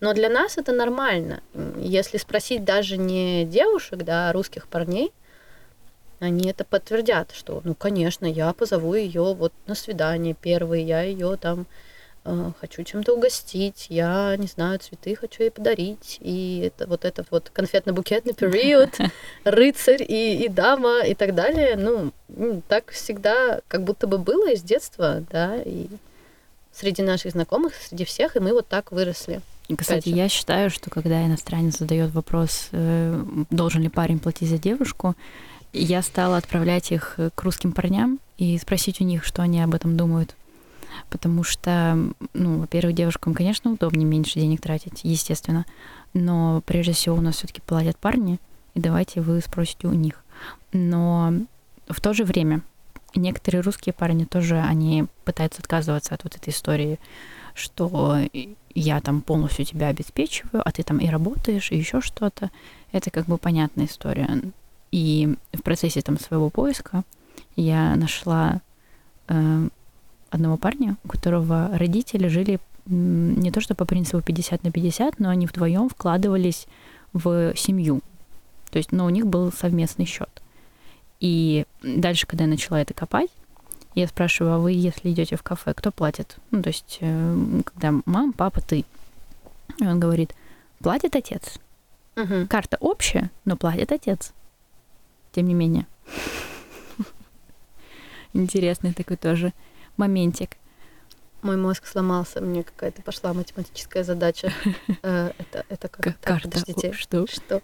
Но 0.00 0.14
для 0.14 0.30
нас 0.30 0.56
это 0.56 0.72
нормально. 0.72 1.42
Если 1.76 2.16
спросить 2.16 2.64
даже 2.64 2.96
не 2.96 3.44
девушек, 3.44 3.98
да, 4.04 4.30
а 4.30 4.32
русских 4.32 4.68
парней, 4.68 5.12
они 6.20 6.48
это 6.50 6.64
подтвердят, 6.64 7.32
что, 7.32 7.60
ну, 7.64 7.74
конечно, 7.74 8.26
я 8.26 8.52
позову 8.52 8.94
ее 8.94 9.34
вот 9.34 9.52
на 9.66 9.74
свидание 9.74 10.36
первый, 10.40 10.82
я 10.84 11.02
ее 11.02 11.36
там 11.36 11.66
э, 12.24 12.52
хочу 12.60 12.84
чем-то 12.84 13.14
угостить, 13.14 13.86
я, 13.88 14.36
не 14.36 14.46
знаю, 14.46 14.78
цветы 14.78 15.16
хочу 15.16 15.42
ей 15.42 15.50
подарить, 15.50 16.18
и 16.20 16.70
это 16.70 16.86
вот 16.86 17.04
этот 17.06 17.30
вот 17.30 17.50
конфетно-букетный 17.52 18.34
период, 18.36 18.90
рыцарь 19.44 20.02
и, 20.02 20.44
и 20.44 20.48
дама 20.48 21.00
и 21.00 21.14
так 21.14 21.34
далее, 21.34 21.76
ну, 21.76 22.12
так 22.68 22.90
всегда 22.90 23.60
как 23.66 23.84
будто 23.84 24.06
бы 24.06 24.18
было 24.18 24.50
из 24.50 24.62
детства, 24.62 25.24
да, 25.30 25.56
и 25.56 25.88
среди 26.72 27.02
наших 27.02 27.32
знакомых, 27.32 27.74
среди 27.74 28.04
всех, 28.04 28.36
и 28.36 28.40
мы 28.40 28.52
вот 28.52 28.68
так 28.68 28.92
выросли. 28.92 29.40
И, 29.68 29.76
кстати, 29.76 30.08
я 30.08 30.28
считаю, 30.28 30.68
что 30.68 30.90
когда 30.90 31.24
иностранец 31.24 31.78
задает 31.78 32.12
вопрос, 32.12 32.68
э, 32.72 33.22
должен 33.50 33.82
ли 33.82 33.88
парень 33.88 34.18
платить 34.18 34.48
за 34.48 34.58
девушку, 34.58 35.14
я 35.72 36.02
стала 36.02 36.36
отправлять 36.36 36.92
их 36.92 37.14
э, 37.18 37.30
к 37.34 37.42
русским 37.42 37.72
парням 37.72 38.18
и 38.38 38.58
спросить 38.58 39.00
у 39.00 39.04
них, 39.04 39.24
что 39.24 39.42
они 39.42 39.60
об 39.60 39.74
этом 39.74 39.96
думают. 39.96 40.34
Потому 41.08 41.44
что, 41.44 41.98
ну, 42.34 42.58
во-первых, 42.58 42.94
девушкам, 42.94 43.34
конечно, 43.34 43.72
удобнее 43.72 44.06
меньше 44.06 44.40
денег 44.40 44.60
тратить, 44.60 45.00
естественно. 45.04 45.64
Но 46.14 46.62
прежде 46.66 46.92
всего 46.92 47.16
у 47.16 47.20
нас 47.20 47.36
все-таки 47.36 47.60
платят 47.60 47.96
парни, 47.96 48.38
и 48.74 48.80
давайте 48.80 49.20
вы 49.20 49.40
спросите 49.40 49.86
у 49.86 49.92
них. 49.92 50.24
Но 50.72 51.32
в 51.88 52.00
то 52.00 52.12
же 52.12 52.24
время 52.24 52.62
некоторые 53.14 53.62
русские 53.62 53.92
парни 53.92 54.24
тоже, 54.24 54.58
они 54.58 55.06
пытаются 55.24 55.60
отказываться 55.60 56.14
от 56.14 56.24
вот 56.24 56.36
этой 56.36 56.50
истории, 56.50 56.98
что 57.54 58.20
я 58.74 59.00
там 59.00 59.20
полностью 59.20 59.64
тебя 59.64 59.88
обеспечиваю, 59.88 60.62
а 60.64 60.72
ты 60.72 60.82
там 60.82 60.98
и 60.98 61.08
работаешь, 61.08 61.70
и 61.70 61.76
еще 61.76 62.00
что-то. 62.00 62.50
Это 62.92 63.10
как 63.10 63.26
бы 63.26 63.38
понятная 63.38 63.86
история. 63.86 64.40
И 64.92 65.36
в 65.52 65.62
процессе 65.62 66.00
там 66.02 66.18
своего 66.18 66.50
поиска 66.50 67.04
я 67.56 67.94
нашла 67.96 68.60
э, 69.28 69.68
одного 70.30 70.56
парня, 70.56 70.96
у 71.04 71.08
которого 71.08 71.70
родители 71.72 72.28
жили 72.28 72.58
не 72.86 73.50
то 73.52 73.60
что 73.60 73.74
по 73.74 73.84
принципу 73.84 74.20
50 74.20 74.64
на 74.64 74.72
50, 74.72 75.20
но 75.20 75.28
они 75.28 75.46
вдвоем 75.46 75.88
вкладывались 75.88 76.66
в 77.12 77.54
семью. 77.56 78.00
То 78.70 78.78
есть, 78.78 78.90
но 78.90 79.04
у 79.04 79.10
них 79.10 79.26
был 79.26 79.52
совместный 79.52 80.06
счет. 80.06 80.30
И 81.20 81.66
дальше, 81.82 82.26
когда 82.26 82.44
я 82.44 82.50
начала 82.50 82.80
это 82.80 82.94
копать, 82.94 83.30
Я 83.94 84.06
спрашиваю, 84.06 84.54
а 84.54 84.58
вы, 84.58 84.72
если 84.72 85.10
идете 85.10 85.34
в 85.34 85.42
кафе, 85.42 85.74
кто 85.74 85.90
платит? 85.90 86.36
Ну, 86.52 86.62
то 86.62 86.68
есть, 86.68 86.98
э, 87.00 87.60
когда 87.64 88.00
мама, 88.06 88.32
папа, 88.32 88.60
ты. 88.60 88.84
И 89.78 89.84
он 89.84 89.98
говорит, 89.98 90.32
платит 90.78 91.16
отец. 91.16 91.58
Мгм. 92.14 92.46
Карта 92.46 92.76
общая, 92.80 93.30
но 93.44 93.56
платит 93.56 93.90
отец. 93.90 94.32
Тем 95.32 95.46
не 95.46 95.54
менее. 95.54 95.86
Интересный 98.32 98.92
такой 98.94 99.16
тоже 99.16 99.52
моментик. 99.96 100.56
Мой 101.42 101.56
мозг 101.56 101.86
сломался, 101.86 102.40
мне 102.40 102.62
какая-то 102.62 103.02
пошла 103.02 103.32
математическая 103.32 104.04
задача. 104.04 104.52
Э, 105.02 105.32
Это, 105.38 105.64
это 105.68 105.88
как? 105.88 106.20
Карта. 106.20 106.58
Что? 106.92 107.26
Что? 107.26 107.62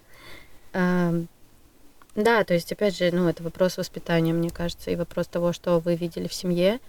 Да, 2.17 2.45
то 2.45 2.55
есть, 2.55 2.73
опять 2.73 2.97
же, 2.97 3.11
ну, 3.13 3.29
это 3.29 3.43
вопрос 3.43 3.77
воспитания, 3.77 4.33
мне 4.33 4.49
кажется, 4.49 4.91
и 4.91 4.97
вопрос 4.97 5.27
того, 5.27 5.53
что 5.53 5.81
вы 5.81 5.97
видели 5.97 6.29
в 6.29 6.33
семье, 6.33 6.81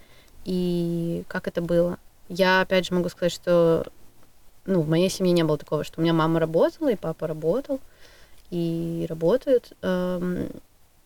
и 0.46 1.22
как 1.28 1.46
это 1.46 1.60
было. 1.60 1.98
Я, 2.30 2.62
опять 2.62 2.86
же, 2.86 2.94
могу 2.94 3.10
сказать, 3.10 3.32
что, 3.32 3.86
ну, 4.64 4.80
в 4.80 4.88
моей 4.88 5.10
семье 5.10 5.32
не 5.32 5.44
было 5.44 5.58
такого, 5.58 5.84
что 5.84 6.00
у 6.00 6.02
меня 6.02 6.14
мама 6.14 6.40
работала, 6.40 6.90
и 6.90 6.96
папа 6.96 7.26
работал, 7.26 7.78
и 8.50 9.04
работают. 9.10 9.74
Эм, 9.82 10.48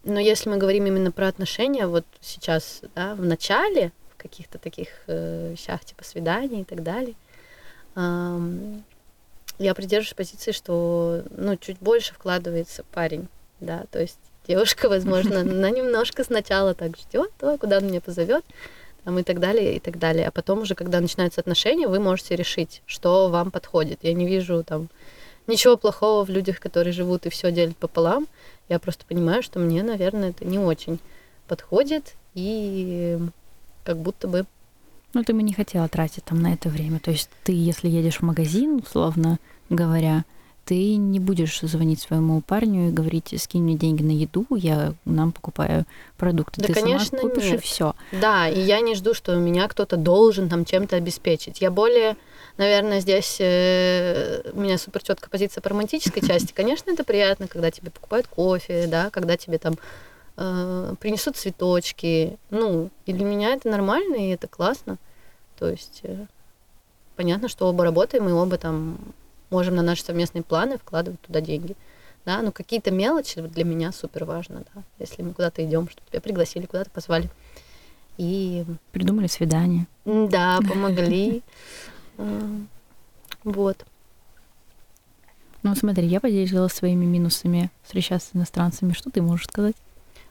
Но 0.04 0.18
если 0.18 0.50
мы 0.50 0.56
говорим 0.56 0.86
именно 0.86 1.12
про 1.12 1.28
отношения, 1.28 1.86
вот 1.86 2.04
сейчас, 2.20 2.82
да, 2.94 3.14
в 3.14 3.24
начале, 3.24 3.92
в 4.10 4.16
каких-то 4.16 4.58
таких 4.58 4.88
э, 5.06 5.52
вещах, 5.52 5.84
типа 5.84 6.04
свиданий 6.04 6.62
и 6.62 6.64
так 6.64 6.82
далее, 6.82 7.14
эм, 7.94 8.84
я 9.58 9.74
придерживаюсь 9.74 10.14
позиции, 10.14 10.52
что, 10.52 11.22
ну, 11.30 11.56
чуть 11.56 11.78
больше 11.78 12.14
вкладывается 12.14 12.84
парень, 12.92 13.28
да, 13.60 13.84
то 13.92 14.00
есть 14.00 14.18
девушка, 14.48 14.88
возможно, 14.88 15.40
она 15.42 15.70
немножко 15.70 16.24
сначала 16.24 16.74
так 16.74 16.96
ждет, 16.96 17.30
о, 17.40 17.56
куда 17.58 17.78
он 17.78 17.86
меня 17.86 18.00
позовет, 18.00 18.44
там, 19.04 19.18
и 19.18 19.22
так 19.22 19.40
далее, 19.40 19.76
и 19.76 19.80
так 19.80 19.98
далее. 19.98 20.28
А 20.28 20.30
потом 20.30 20.60
уже, 20.60 20.74
когда 20.74 21.00
начинаются 21.00 21.40
отношения, 21.40 21.88
вы 21.88 22.00
можете 22.00 22.36
решить, 22.36 22.82
что 22.86 23.28
вам 23.28 23.50
подходит. 23.50 24.00
Я 24.02 24.12
не 24.12 24.26
вижу 24.26 24.62
там 24.64 24.88
ничего 25.46 25.76
плохого 25.76 26.24
в 26.24 26.30
людях, 26.30 26.60
которые 26.60 26.92
живут 26.92 27.26
и 27.26 27.30
все 27.30 27.50
делят 27.50 27.76
пополам. 27.76 28.26
Я 28.72 28.78
просто 28.78 29.04
понимаю, 29.04 29.42
что 29.42 29.58
мне, 29.58 29.82
наверное, 29.82 30.30
это 30.30 30.46
не 30.46 30.58
очень 30.58 30.98
подходит, 31.46 32.14
и 32.32 33.18
как 33.84 33.98
будто 33.98 34.28
бы 34.28 34.46
Ну, 35.12 35.22
ты 35.22 35.34
бы 35.34 35.42
не 35.42 35.52
хотела 35.52 35.88
тратить 35.88 36.24
там 36.24 36.40
на 36.40 36.54
это 36.54 36.70
время. 36.70 36.98
То 36.98 37.10
есть 37.10 37.28
ты, 37.44 37.52
если 37.52 37.90
едешь 37.90 38.20
в 38.20 38.22
магазин, 38.22 38.76
условно 38.76 39.38
говоря, 39.68 40.24
ты 40.64 40.96
не 40.96 41.18
будешь 41.18 41.60
звонить 41.60 42.00
своему 42.00 42.40
парню 42.40 42.88
и 42.88 42.92
говорить, 42.92 43.34
скинь 43.38 43.62
мне 43.62 43.74
деньги 43.74 44.02
на 44.02 44.12
еду, 44.12 44.46
я 44.50 44.94
нам 45.04 45.32
покупаю 45.32 45.84
продукты. 46.16 46.60
Да, 46.60 46.68
ты 46.68 46.74
конечно, 46.74 47.18
сама 47.18 47.22
купишь 47.22 47.44
и 47.44 47.52
нет. 47.52 47.62
все. 47.62 47.94
Да, 48.12 48.48
и 48.48 48.60
я 48.60 48.80
не 48.80 48.94
жду, 48.94 49.12
что 49.12 49.34
меня 49.34 49.66
кто-то 49.68 49.96
должен 49.96 50.48
там 50.48 50.64
чем-то 50.64 50.96
обеспечить. 50.96 51.60
Я 51.60 51.70
более, 51.70 52.16
наверное, 52.58 53.00
здесь 53.00 53.36
э, 53.40 54.42
у 54.52 54.60
меня 54.60 54.78
супер 54.78 55.02
четкая 55.02 55.30
позиция 55.30 55.62
по 55.62 55.70
романтической 55.70 56.22
части. 56.26 56.52
Конечно, 56.52 56.90
это 56.92 57.02
приятно, 57.02 57.48
когда 57.48 57.70
тебе 57.70 57.90
покупают 57.90 58.28
кофе, 58.28 58.86
да, 58.86 59.10
когда 59.10 59.36
тебе 59.36 59.58
там 59.58 59.74
э, 60.36 60.94
принесут 61.00 61.36
цветочки. 61.36 62.38
Ну, 62.50 62.90
и 63.04 63.12
для 63.12 63.24
меня 63.24 63.54
это 63.54 63.68
нормально, 63.68 64.14
и 64.14 64.28
это 64.28 64.46
классно. 64.46 64.98
То 65.58 65.68
есть 65.68 66.00
э, 66.04 66.26
понятно, 67.16 67.48
что 67.48 67.68
оба 67.68 67.82
работаем, 67.82 68.28
и 68.28 68.32
оба 68.32 68.58
там 68.58 68.96
можем 69.52 69.76
на 69.76 69.82
наши 69.82 70.02
совместные 70.02 70.42
планы 70.42 70.78
вкладывать 70.78 71.20
туда 71.20 71.40
деньги. 71.40 71.76
Да, 72.24 72.40
но 72.42 72.52
какие-то 72.52 72.90
мелочи 72.90 73.40
для 73.40 73.64
меня 73.64 73.92
супер 73.92 74.24
важно, 74.24 74.62
да. 74.74 74.82
Если 74.98 75.22
мы 75.22 75.32
куда-то 75.32 75.64
идем, 75.64 75.88
чтобы 75.88 76.08
тебя 76.08 76.20
пригласили, 76.20 76.66
куда-то 76.66 76.90
позвали. 76.90 77.28
И 78.18 78.64
Придумали 78.92 79.26
свидание. 79.26 79.86
да, 80.04 80.58
помогли. 80.68 81.42
М, 82.18 82.68
Вот. 83.44 83.84
Ну, 85.62 85.74
смотри, 85.76 86.06
я 86.06 86.20
поделилась 86.20 86.72
своими 86.72 87.04
минусами 87.04 87.70
встречаться 87.84 88.30
с 88.32 88.36
иностранцами. 88.36 88.92
Что 88.92 89.10
ты 89.10 89.22
можешь 89.22 89.46
сказать? 89.46 89.76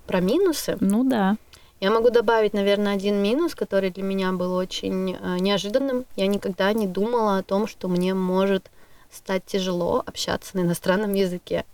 Про 0.06 0.20
минусы. 0.20 0.78
Ну 0.82 1.04
да. 1.10 1.38
Я 1.80 1.90
могу 1.90 2.10
добавить, 2.10 2.54
наверное, 2.54 2.94
один 2.94 3.22
минус, 3.24 3.56
который 3.56 3.90
для 3.92 4.04
меня 4.04 4.32
был 4.34 4.54
очень 4.54 5.14
э, 5.20 5.38
неожиданным. 5.40 6.06
Я 6.16 6.28
никогда 6.28 6.72
не 6.74 6.86
думала 6.86 7.38
о 7.38 7.44
том, 7.44 7.66
что 7.66 7.88
мне 7.88 8.14
может 8.14 8.70
стать 9.12 9.46
тяжело 9.46 10.04
общаться 10.06 10.58
на 10.58 10.62
иностранном 10.62 11.14
языке. 11.14 11.66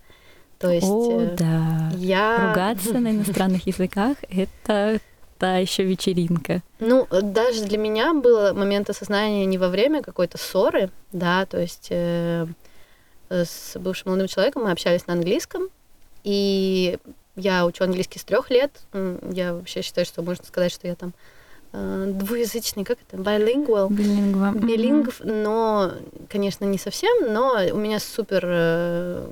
То 0.60 0.72
есть 0.72 0.88
О, 0.88 1.22
э, 1.22 1.36
да. 1.38 1.92
я... 1.96 2.50
Ругаться 2.50 2.94
на 3.00 3.12
иностранных 3.12 3.68
языках— 3.68 4.18
это 4.30 5.00
та 5.38 5.58
еще 5.58 5.84
вечеринка. 5.84 6.64
Ну, 6.80 7.08
даже 7.12 7.64
для 7.64 7.78
меня 7.78 8.14
был 8.14 8.54
момент 8.56 8.90
осознания 8.90 9.46
не 9.46 9.58
во 9.58 9.70
время 9.70 10.02
какой-то 10.02 10.38
ссоры, 10.40 10.90
да, 11.12 11.46
то 11.46 11.60
есть 11.60 11.88
э, 11.92 12.48
с 13.30 13.78
бывшим 13.78 14.10
молодым 14.10 14.28
человеком 14.28 14.64
мы 14.64 14.72
общались 14.72 15.06
на 15.06 15.14
английском, 15.14 15.70
и 16.24 16.98
я 17.36 17.66
учу 17.66 17.84
английский 17.84 18.20
с 18.20 18.24
трех 18.24 18.50
лет. 18.50 18.72
Я 19.32 19.54
вообще 19.54 19.84
считаю, 19.84 20.06
что 20.06 20.24
можно 20.24 20.44
сказать, 20.44 20.72
что 20.72 20.88
я 20.88 20.96
там 20.96 21.14
двуязычный, 22.08 22.84
как 22.84 22.98
это, 23.02 23.18
bilingual. 23.22 23.92
Билингва. 23.92 24.52
Билингв, 24.54 25.22
но, 25.24 25.94
конечно, 26.30 26.66
не 26.66 26.78
совсем, 26.78 27.34
но 27.34 27.58
у 27.72 27.78
меня 27.78 28.00
супер 28.00 28.44
э, 28.46 29.28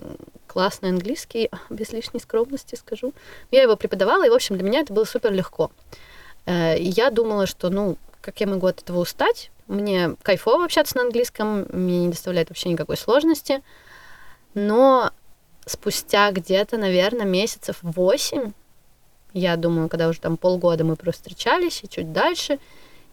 классный 0.48 0.90
английский, 0.90 1.50
без 1.70 1.92
лишней 1.92 2.20
скромности 2.20 2.76
скажу. 2.76 3.14
Я 3.52 3.64
его 3.64 3.76
преподавала, 3.76 4.26
и, 4.26 4.30
в 4.30 4.34
общем, 4.34 4.58
для 4.58 4.66
меня 4.66 4.82
это 4.82 4.94
было 4.94 5.06
супер 5.06 5.32
легко. 5.32 5.72
Э, 6.46 6.76
я 6.80 7.10
думала, 7.12 7.46
что, 7.48 7.70
ну, 7.70 7.98
как 8.22 8.40
я 8.40 8.48
могу 8.48 8.68
от 8.68 8.82
этого 8.82 9.00
устать? 9.00 9.52
Мне 9.68 10.16
кайфово 10.22 10.66
общаться 10.66 10.98
на 10.98 11.04
английском, 11.04 11.68
мне 11.72 12.06
не 12.06 12.10
доставляет 12.10 12.50
вообще 12.50 12.70
никакой 12.70 12.98
сложности. 12.98 13.64
Но 14.54 15.12
спустя 15.66 16.32
где-то, 16.32 16.78
наверное, 16.78 17.26
месяцев 17.26 17.78
восемь, 17.82 18.52
я 19.36 19.58
думаю, 19.58 19.90
когда 19.90 20.08
уже 20.08 20.22
там 20.22 20.38
полгода 20.38 20.86
мы 20.86 20.96
просто 20.96 21.22
встречались, 21.24 21.82
и 21.84 21.90
чуть 21.90 22.14
дальше, 22.14 22.58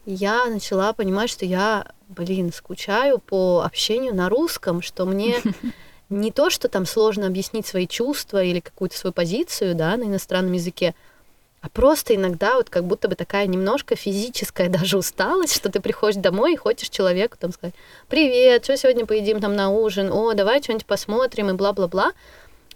я 0.06 0.46
начала 0.46 0.92
понимать, 0.92 1.28
что 1.28 1.44
я, 1.44 1.86
блин, 2.08 2.52
скучаю 2.52 3.18
по 3.18 3.62
общению 3.64 4.14
на 4.14 4.28
русском, 4.28 4.82
что 4.82 5.04
мне 5.04 5.36
не 6.08 6.30
то, 6.30 6.48
что 6.48 6.68
там 6.68 6.86
сложно 6.86 7.26
объяснить 7.26 7.66
свои 7.66 7.88
чувства 7.88 8.42
или 8.42 8.60
какую-то 8.60 8.96
свою 8.96 9.12
позицию, 9.12 9.74
да, 9.74 9.96
на 9.96 10.04
иностранном 10.04 10.52
языке, 10.52 10.94
а 11.60 11.68
просто 11.68 12.14
иногда 12.16 12.56
вот 12.56 12.70
как 12.70 12.84
будто 12.84 13.08
бы 13.08 13.14
такая 13.14 13.46
немножко 13.46 13.96
физическая 13.96 14.68
даже 14.70 14.98
усталость, 14.98 15.56
что 15.56 15.70
ты 15.70 15.80
приходишь 15.80 16.20
домой 16.20 16.54
и 16.54 16.56
хочешь 16.56 16.88
человеку 16.88 17.36
там 17.38 17.52
сказать, 17.52 17.74
привет, 18.08 18.64
что 18.64 18.76
сегодня 18.76 19.06
поедим 19.06 19.40
там 19.40 19.56
на 19.56 19.70
ужин, 19.70 20.12
о, 20.12 20.34
давай 20.34 20.62
что-нибудь 20.62 20.86
посмотрим 20.86 21.50
и 21.50 21.54
бла-бла-бла. 21.54 22.12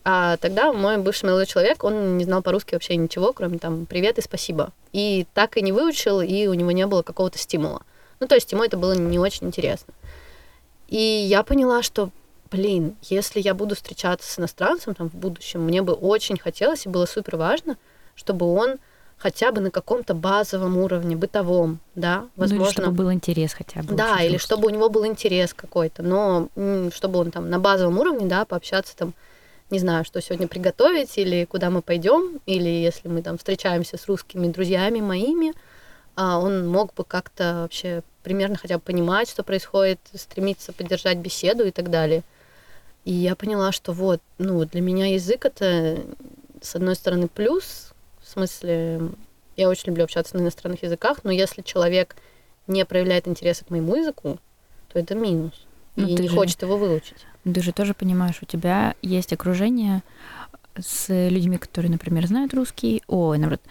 А 0.09 0.37
тогда 0.37 0.73
мой 0.73 0.99
бывший 0.99 1.25
молодой 1.25 1.47
человек, 1.47 1.83
он 1.83 2.17
не 2.17 2.25
знал 2.25 2.41
по-русски 2.41 2.75
вообще 2.75 2.95
ничего, 2.95 3.33
кроме 3.33 3.59
там 3.59 3.87
привет 3.87 4.19
и 4.19 4.23
спасибо. 4.23 4.71
И 4.93 5.27
так 5.35 5.57
и 5.57 5.63
не 5.63 5.73
выучил, 5.73 6.21
и 6.21 6.47
у 6.47 6.55
него 6.55 6.71
не 6.71 6.87
было 6.87 7.03
какого-то 7.03 7.39
стимула. 7.39 7.83
Ну, 8.21 8.29
то 8.29 8.37
есть 8.37 8.53
ему 8.53 8.63
это 8.63 8.77
было 8.77 8.93
не 8.93 9.19
очень 9.19 9.49
интересно. 9.49 9.93
И 10.87 10.97
я 10.97 11.43
поняла, 11.43 11.83
что, 11.83 12.11
блин, 12.53 12.95
если 13.03 13.41
я 13.41 13.53
буду 13.53 13.75
встречаться 13.75 14.33
с 14.33 14.39
иностранцем 14.39 14.95
там 14.95 15.11
в 15.11 15.15
будущем, 15.15 15.63
мне 15.63 15.83
бы 15.83 15.93
очень 15.93 16.39
хотелось 16.39 16.87
и 16.87 16.89
было 16.89 17.07
супер 17.07 17.35
важно, 17.35 17.77
чтобы 18.15 18.47
он 18.47 18.77
хотя 19.19 19.51
бы 19.51 19.61
на 19.61 19.73
каком-то 19.73 20.15
базовом 20.15 20.79
уровне, 20.79 21.17
бытовом, 21.17 21.81
да, 21.97 22.27
Ну, 22.37 22.45
или 22.45 22.53
возможно, 22.53 22.83
чтобы 22.85 22.97
был 22.97 23.13
интерес 23.13 23.55
хотя 23.55 23.83
бы. 23.83 23.95
да, 23.95 24.23
или 24.23 24.37
чтобы 24.37 24.69
у 24.69 24.71
него 24.71 24.89
был 24.89 25.05
интерес 25.05 25.53
какой-то, 25.53 26.05
но 26.05 26.49
чтобы 26.95 27.19
он 27.19 27.33
там 27.33 27.51
на 27.51 27.59
базовом 27.59 27.99
уровне, 27.99 28.27
да, 28.27 28.45
пообщаться 28.45 28.97
там, 28.97 29.15
не 29.71 29.79
знаю, 29.79 30.05
что 30.05 30.21
сегодня 30.21 30.47
приготовить, 30.47 31.19
или 31.19 31.45
куда 31.45 31.71
мы 31.71 31.83
пойдем, 31.83 32.41
или 32.47 32.69
если 32.69 33.09
мы 33.09 33.23
там 33.23 33.39
встречаемся 33.39 33.97
с 33.97 34.07
русскими 34.07 34.47
друзьями 34.49 35.01
моими, 35.01 35.53
а, 36.15 36.39
он 36.39 36.69
мог 36.69 36.95
бы 36.95 37.05
как-то 37.05 37.63
вообще 37.63 38.03
примерно 38.23 38.57
хотя 38.57 38.77
бы 38.77 38.81
понимать, 38.81 39.29
что 39.29 39.43
происходит, 39.43 39.99
стремиться 40.15 40.73
поддержать 40.73 41.19
беседу 41.19 41.65
и 41.67 41.71
так 41.71 41.91
далее. 41.91 42.23
И 43.05 43.13
я 43.13 43.37
поняла, 43.37 43.71
что 43.73 43.93
вот, 43.93 44.21
ну, 44.39 44.65
для 44.65 44.81
меня 44.81 45.07
язык 45.13 45.45
это, 45.45 45.99
с 46.61 46.75
одной 46.75 46.97
стороны, 46.97 47.29
плюс, 47.29 47.93
в 48.21 48.29
смысле, 48.29 49.01
я 49.57 49.69
очень 49.69 49.89
люблю 49.89 50.05
общаться 50.05 50.37
на 50.37 50.41
иностранных 50.41 50.83
языках, 50.83 51.19
но 51.23 51.31
если 51.31 51.63
человек 51.63 52.17
не 52.67 52.85
проявляет 52.85 53.29
интереса 53.29 53.65
к 53.65 53.71
моему 53.71 53.97
языку, 53.97 54.39
то 54.93 54.99
это 54.99 55.15
минус. 55.15 55.53
Ну, 55.95 56.09
и 56.09 56.15
не 56.15 56.29
же- 56.29 56.35
хочет 56.35 56.63
его 56.63 56.77
выучить. 56.77 57.25
Ты 57.53 57.63
же 57.63 57.73
тоже 57.73 57.95
понимаешь, 57.95 58.39
у 58.43 58.45
тебя 58.45 58.97
есть 59.03 59.33
окружение 59.33 60.03
с 60.77 61.07
людьми, 61.31 61.59
которые, 61.59 61.93
например, 61.93 62.27
знают 62.27 62.53
русский, 62.55 63.03
ой, 63.07 63.39
наоборот, 63.39 63.63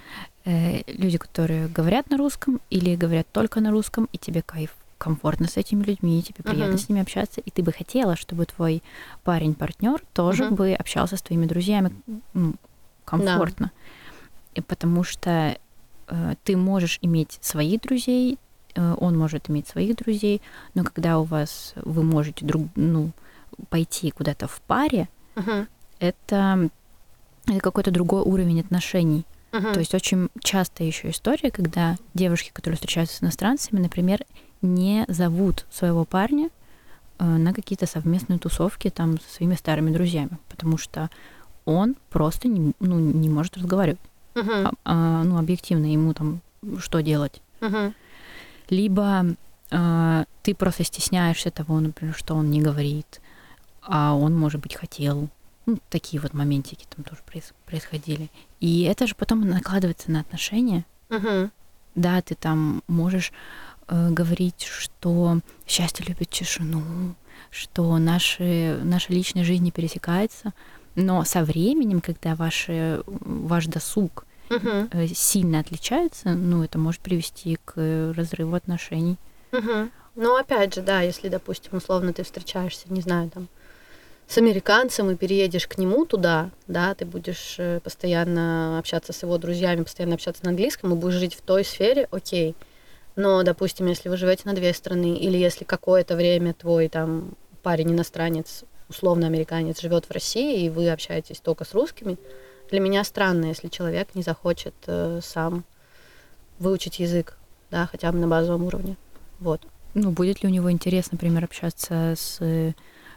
э, 0.46 0.82
люди, 0.88 1.18
которые 1.18 1.68
говорят 1.68 2.10
на 2.10 2.18
русском 2.18 2.62
или 2.70 2.96
говорят 2.96 3.28
только 3.32 3.60
на 3.60 3.72
русском, 3.72 4.08
и 4.14 4.18
тебе 4.18 4.42
кайф 4.42 4.74
комфортно 4.98 5.48
с 5.48 5.58
этими 5.58 5.84
людьми, 5.84 6.24
тебе 6.24 6.42
приятно 6.42 6.76
Мгм. 6.76 6.78
с 6.78 6.90
ними 6.90 7.02
общаться, 7.02 7.42
и 7.42 7.52
ты 7.52 7.62
бы 7.64 7.74
хотела, 7.74 8.16
чтобы 8.16 8.46
твой 8.46 8.82
парень-партнер 9.26 10.02
тоже 10.14 10.46
Мгм. 10.46 10.56
бы 10.56 10.74
общался 10.74 11.18
с 11.18 11.22
твоими 11.22 11.46
друзьями 11.46 11.92
ну, 12.34 12.56
комфортно. 13.04 13.72
И 14.54 14.62
потому 14.62 15.04
что 15.04 15.58
э, 16.08 16.36
ты 16.46 16.56
можешь 16.56 16.98
иметь 17.02 17.40
своих 17.42 17.82
друзей, 17.82 18.40
э, 18.74 18.96
он 18.98 19.18
может 19.18 19.50
иметь 19.50 19.68
своих 19.68 19.98
друзей, 19.98 20.42
но 20.76 20.86
когда 20.86 21.20
у 21.20 21.24
вас 21.24 21.74
вы 21.84 22.04
можете 22.04 22.46
друг, 22.46 22.68
ну, 22.76 23.12
пойти 23.70 24.12
куда-то 24.12 24.48
в 24.48 24.62
паре, 24.62 25.08
Мгм. 25.36 25.68
это, 26.00 26.70
это 27.48 27.60
какой-то 27.60 27.92
другой 27.92 28.22
уровень 28.22 28.60
отношений. 28.62 29.26
Мгм. 29.52 29.74
То 29.74 29.80
есть 29.80 29.94
очень 29.94 30.30
часто 30.42 30.84
еще 30.84 31.10
история, 31.12 31.50
когда 31.52 31.96
девушки, 32.14 32.52
которые 32.54 32.76
встречаются 32.76 33.18
с 33.18 33.24
иностранцами, 33.24 33.80
например, 33.80 34.26
не 34.62 35.06
зовут 35.08 35.66
своего 35.72 36.04
парня 36.06 36.50
э, 37.20 37.24
на 37.26 37.54
какие-то 37.54 37.86
совместные 37.86 38.40
тусовки 38.40 38.90
там 38.90 39.20
со 39.22 39.30
своими 39.36 39.56
старыми 39.56 39.92
друзьями, 39.92 40.38
потому 40.50 40.78
что 40.78 41.10
он 41.64 41.96
просто 42.10 42.48
не, 42.50 42.74
ну, 42.80 43.00
не 43.00 43.30
может 43.30 43.58
разговаривать. 43.58 44.00
Мгм. 44.36 44.68
А- 44.68 44.72
а, 44.84 45.24
ну, 45.24 45.38
объективно 45.38 45.86
ему 45.86 46.14
там 46.14 46.42
что 46.80 47.02
делать. 47.02 47.42
Мгм. 47.62 47.94
Либо 48.70 49.26
э, 49.72 50.26
ты 50.44 50.54
просто 50.56 50.84
стесняешься 50.84 51.52
того, 51.52 51.80
например, 51.80 52.14
что 52.16 52.36
он 52.36 52.52
не 52.52 52.62
говорит, 52.62 53.22
а 53.88 54.16
он, 54.16 54.36
может 54.36 54.62
быть, 54.62 54.76
хотел. 54.76 55.30
Ну, 55.66 55.80
такие 55.90 56.22
вот 56.22 56.34
моментики 56.34 56.86
там 56.96 57.04
тоже 57.04 57.22
проис- 57.26 57.54
происходили. 57.66 58.30
И 58.60 58.84
это 58.84 59.08
же 59.08 59.16
потом 59.16 59.42
накладывается 59.42 60.12
на 60.12 60.20
отношения. 60.20 60.86
Мгм. 61.10 61.52
Да, 61.96 62.22
ты 62.22 62.36
там 62.36 62.84
можешь 62.88 63.32
э, 63.88 64.10
говорить, 64.12 64.64
что 64.64 65.40
счастье 65.66 66.06
любит 66.06 66.30
тишину, 66.30 67.16
что 67.50 67.98
наши, 67.98 68.80
наша 68.84 69.14
личная 69.14 69.44
жизнь 69.44 69.64
не 69.64 69.72
пересекается, 69.72 70.54
но 70.96 71.24
со 71.24 71.44
временем, 71.44 72.02
когда 72.02 72.36
ваши, 72.36 73.04
ваш 73.08 73.66
досуг 73.68 74.26
э, 74.50 75.08
сильно 75.14 75.60
отличается, 75.60 76.34
ну, 76.34 76.64
это 76.64 76.78
может 76.78 77.02
привести 77.02 77.58
к 77.66 78.14
разрыву 78.16 78.56
отношений. 78.56 79.18
Мгм. 79.52 79.92
Ну, 80.16 80.36
опять 80.38 80.76
же, 80.76 80.82
да, 80.82 81.02
если, 81.02 81.30
допустим, 81.30 81.78
условно 81.78 82.14
ты 82.14 82.24
встречаешься, 82.24 82.86
не 82.88 83.02
знаю, 83.02 83.30
там, 83.30 83.48
с 84.28 84.38
американцем 84.38 85.12
и 85.12 85.16
переедешь 85.16 85.68
к 85.68 85.78
нему 85.78 86.06
туда, 86.06 86.50
да, 86.68 86.96
ты 86.96 87.06
будешь 87.06 87.56
э, 87.60 87.80
постоянно 87.82 88.80
общаться 88.80 89.14
с 89.14 89.22
его 89.22 89.38
друзьями, 89.38 89.84
постоянно 89.84 90.16
общаться 90.16 90.44
на 90.44 90.50
английском 90.50 90.94
и 90.94 90.96
будешь 90.96 91.16
жить 91.16 91.36
в 91.36 91.42
той 91.42 91.64
сфере, 91.64 92.08
окей. 92.12 92.56
Но, 93.16 93.44
допустим, 93.44 93.86
если 93.86 94.10
вы 94.10 94.18
живете 94.18 94.44
на 94.46 94.54
две 94.54 94.74
страны, 94.74 95.16
или 95.16 95.38
если 95.38 95.64
какое-то 95.64 96.16
время 96.16 96.54
твой 96.54 96.90
там 96.90 97.36
парень 97.62 97.92
иностранец, 97.92 98.64
условно 98.90 99.28
американец, 99.28 99.80
живет 99.80 100.06
в 100.06 100.12
России, 100.12 100.66
и 100.66 100.70
вы 100.70 100.90
общаетесь 100.90 101.40
только 101.40 101.64
с 101.64 101.74
русскими, 101.74 102.18
для 102.70 102.80
меня 102.80 103.04
странно, 103.04 103.46
если 103.46 103.68
человек 103.68 104.16
не 104.16 104.24
захочет 104.24 104.74
э, 104.88 105.20
сам 105.24 105.64
выучить 106.58 107.00
язык, 107.00 107.38
да, 107.70 107.86
хотя 107.86 108.12
бы 108.12 108.18
на 108.18 108.28
базовом 108.28 108.64
уровне. 108.64 108.98
Вот. 109.40 109.62
Ну, 109.94 110.12
будет 110.12 110.42
ли 110.44 110.50
у 110.50 110.52
него 110.52 110.72
интерес, 110.72 111.12
например, 111.12 111.44
общаться 111.44 112.16
с 112.18 112.38
э, 112.42 112.74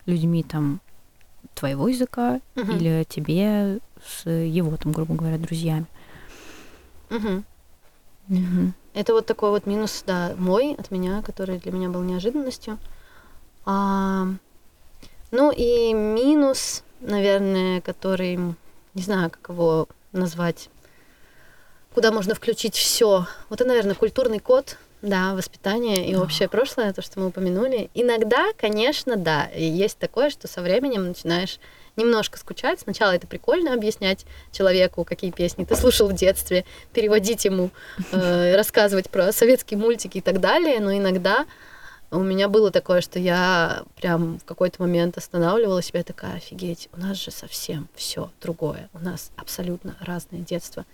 людьми 0.06 0.42
там 0.42 0.80
твоего 1.54 1.88
языка 1.88 2.40
Мгм. 2.54 2.76
или 2.76 3.06
тебе 3.08 3.80
с 4.04 4.28
его, 4.28 4.76
там, 4.76 4.92
грубо 4.92 5.14
говоря, 5.14 5.38
друзьями. 5.38 5.86
Мгм. 7.10 7.44
Мгм. 8.28 8.74
Это 8.94 9.12
вот 9.12 9.26
такой 9.26 9.50
вот 9.50 9.66
минус, 9.66 10.02
да, 10.06 10.34
мой 10.36 10.74
от 10.74 10.90
меня, 10.90 11.22
который 11.22 11.58
для 11.58 11.72
меня 11.72 11.88
был 11.88 12.02
неожиданностью. 12.02 12.78
А, 13.64 14.26
ну 15.30 15.52
и 15.52 15.92
минус, 15.92 16.82
наверное, 17.00 17.80
который, 17.80 18.36
не 18.94 19.02
знаю, 19.02 19.30
как 19.30 19.50
его 19.50 19.88
назвать, 20.12 20.68
куда 21.94 22.12
можно 22.12 22.34
включить 22.34 22.74
все. 22.74 23.26
Вот 23.48 23.60
это, 23.60 23.68
наверное, 23.68 23.94
культурный 23.94 24.40
код, 24.40 24.78
да, 25.02 25.34
воспитание 25.34 26.08
и 26.08 26.14
Да. 26.14 26.22
общее 26.22 26.48
прошлое, 26.48 26.92
то, 26.92 27.02
что 27.02 27.20
мы 27.20 27.26
упомянули. 27.28 27.90
Иногда, 27.94 28.52
конечно, 28.56 29.16
да, 29.16 29.48
есть 29.54 29.98
такое, 29.98 30.30
что 30.30 30.48
со 30.48 30.60
временем 30.60 31.06
начинаешь 31.08 31.58
немножко 31.96 32.38
скучать. 32.38 32.80
Сначала 32.80 33.12
это 33.12 33.26
прикольно 33.26 33.74
объяснять 33.74 34.24
человеку, 34.52 35.04
какие 35.04 35.30
песни 35.30 35.64
ты 35.64 35.76
слушал 35.76 36.08
в 36.08 36.14
детстве, 36.14 36.64
переводить 36.92 37.44
ему, 37.44 37.70
э, 38.12 38.54
рассказывать 38.56 39.10
про 39.10 39.32
советские 39.32 39.78
мультики 39.78 40.18
и 40.18 40.20
так 40.20 40.40
далее, 40.40 40.80
но 40.80 40.92
иногда 40.96 41.46
у 42.10 42.20
меня 42.20 42.48
было 42.48 42.70
такое, 42.70 43.00
что 43.02 43.18
я 43.18 43.82
прям 44.00 44.38
в 44.38 44.44
какой-то 44.44 44.80
момент 44.80 45.18
останавливала 45.18 45.82
себя 45.82 46.02
такая, 46.02 46.36
офигеть, 46.36 46.88
у 46.96 47.00
нас 47.00 47.16
же 47.18 47.30
совсем 47.30 47.88
все 47.94 48.30
другое, 48.40 48.88
у 48.94 48.98
нас 48.98 49.30
абсолютно 49.36 49.94
разное 50.00 50.40
детство, 50.40 50.86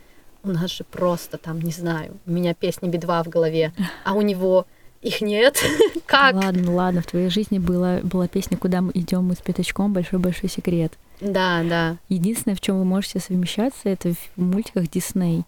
у 0.45 0.51
нас 0.51 0.71
же 0.71 0.85
просто 0.85 1.39
там, 1.39 1.61
не 1.61 1.73
знаю, 1.73 2.19
у 2.27 2.31
меня 2.31 2.55
песни 2.55 2.89
Би-2 2.89 3.25
в 3.25 3.29
голове, 3.29 3.73
а 4.05 4.13
у 4.15 4.23
него 4.23 4.67
их 5.05 5.21
нет. 5.21 5.63
Как? 6.07 6.35
Ладно, 6.35 6.73
ладно, 6.73 7.03
в 7.03 7.07
твоей 7.07 7.29
жизни 7.29 7.59
была, 7.59 8.01
была 8.03 8.27
песня 8.27 8.57
«Куда 8.57 8.81
мы 8.81 8.91
идем 8.95 9.25
мы 9.25 9.35
с 9.35 9.39
пятачком. 9.39 9.93
Большой-большой 9.93 10.49
секрет». 10.49 10.93
Да, 11.21 11.63
да. 11.63 11.97
Единственное, 12.09 12.57
в 12.57 12.61
чем 12.61 12.79
вы 12.79 12.85
можете 12.85 13.21
совмещаться, 13.21 13.89
это 13.89 14.15
в 14.15 14.41
мультиках 14.41 14.91
Дисней. 14.91 15.45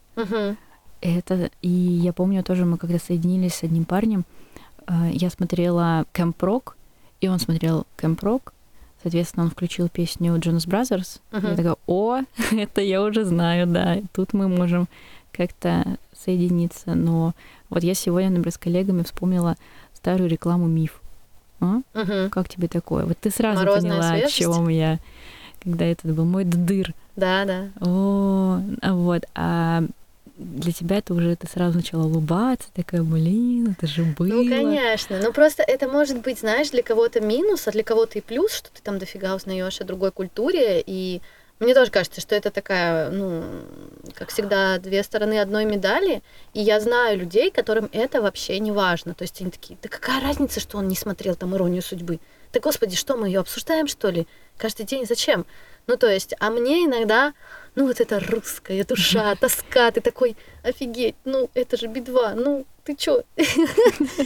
Это 1.01 1.51
и 1.61 1.69
я 1.69 2.13
помню 2.13 2.43
тоже 2.43 2.65
мы 2.65 2.79
когда 2.79 2.99
соединились 2.99 3.55
с 3.55 3.63
одним 3.63 3.85
парнем, 3.85 4.25
э, 4.87 5.11
я 5.13 5.29
смотрела 5.29 6.07
Кэмп 6.13 6.43
Рок, 6.43 6.77
и 7.21 7.29
он 7.29 7.39
смотрел 7.39 7.87
Кэмп 7.97 8.23
Рок. 8.23 8.55
Соответственно, 9.03 9.45
он 9.45 9.51
включил 9.51 9.89
песню 9.89 10.35
Jonas 10.37 10.67
Brothers. 10.67 11.21
Мгм. 11.33 11.51
Я 11.51 11.57
такая, 11.57 11.77
о, 11.87 12.21
это 12.53 12.81
я 12.81 13.03
уже 13.03 13.25
знаю, 13.25 13.67
да. 13.67 13.99
Тут 14.13 14.33
мы 14.33 14.49
можем 14.49 14.89
как-то 15.33 15.99
соединиться. 16.13 16.95
Но 16.95 17.35
вот 17.69 17.83
я 17.83 17.95
сегодня, 17.95 18.31
например, 18.31 18.53
с 18.53 18.59
коллегами 18.59 19.03
вспомнила 19.03 19.57
старую 19.95 20.29
рекламу 20.29 20.67
Миф. 20.67 21.01
А? 21.61 21.81
Мгм. 21.95 22.31
Как 22.31 22.49
тебе 22.49 22.69
такое? 22.69 23.05
Вот 23.07 23.19
ты 23.19 23.31
сразу 23.31 23.61
Морозная 23.61 23.91
поняла, 23.93 24.11
о 24.13 24.19
свежесть? 24.19 24.37
чем 24.37 24.69
я, 24.69 24.99
когда 25.63 25.85
это 25.85 26.09
был 26.09 26.25
мой 26.25 26.45
дыр. 26.45 26.95
Да, 27.17 27.45
да. 27.45 27.69
О, 27.81 28.61
а 28.83 28.93
вот, 28.95 29.25
а 29.35 29.85
для 30.37 30.73
тебя 30.73 30.99
это 30.99 31.15
уже 31.15 31.35
ты 31.37 31.49
сразу 31.49 31.79
начала 31.79 32.05
улыбаться, 32.05 32.69
такая, 32.75 33.03
блин, 33.03 33.75
это 33.77 33.87
же 33.87 34.03
было. 34.05 34.27
Ну, 34.27 34.49
конечно. 34.49 35.19
Ну, 35.23 35.33
просто 35.33 35.63
это 35.63 35.89
может 35.89 36.21
быть, 36.21 36.41
знаешь, 36.41 36.71
для 36.71 36.83
кого-то 36.83 37.21
минус, 37.21 37.67
а 37.67 37.73
для 37.73 37.83
кого-то 37.83 38.19
и 38.19 38.21
плюс, 38.21 38.53
что 38.53 38.71
ты 38.71 38.83
там 38.83 38.99
дофига 38.99 39.35
узнаешь 39.35 39.81
о 39.81 39.85
другой 39.85 40.13
культуре. 40.13 40.83
И 40.87 41.23
мне 41.59 41.75
тоже 41.75 41.91
кажется, 41.91 42.21
что 42.21 42.35
это 42.35 42.51
такая, 42.51 43.11
ну, 43.11 43.45
как 44.15 44.29
всегда, 44.29 44.79
две 44.79 45.03
стороны 45.03 45.41
одной 45.41 45.65
медали. 45.65 46.23
И 46.53 46.61
я 46.61 46.81
знаю 46.81 47.19
людей, 47.19 47.51
которым 47.51 47.89
это 47.93 48.21
вообще 48.21 48.59
не 48.59 48.73
важно. 48.73 49.15
То 49.15 49.23
есть 49.23 49.41
они 49.41 49.51
такие, 49.51 49.79
да 49.83 49.89
какая 49.89 50.21
разница, 50.21 50.61
что 50.61 50.77
он 50.77 50.89
не 50.89 50.97
смотрел 50.97 51.35
там 51.35 51.55
«Иронию 51.57 51.83
судьбы»? 51.83 52.21
Да, 52.53 52.61
господи, 52.61 52.95
что 52.95 53.17
мы 53.17 53.29
ее 53.29 53.41
обсуждаем, 53.41 53.87
что 53.87 54.11
ли? 54.11 54.27
Каждый 54.59 54.85
день 54.85 55.07
зачем? 55.07 55.47
Ну, 55.87 55.97
то 55.97 56.11
есть, 56.11 56.35
а 56.41 56.51
мне 56.51 56.85
иногда, 56.85 57.33
ну, 57.77 57.87
вот 57.87 58.01
эта 58.01 58.19
русская 58.19 58.85
душа, 58.85 59.35
тоска, 59.37 59.91
ты 59.93 60.01
такой, 60.01 60.37
офигеть, 60.65 61.15
ну, 61.25 61.49
это 61.55 61.77
же 61.77 61.87
Би-2, 61.87 62.35
ну, 62.35 62.67
ты 62.83 62.97
чё? 62.97 63.23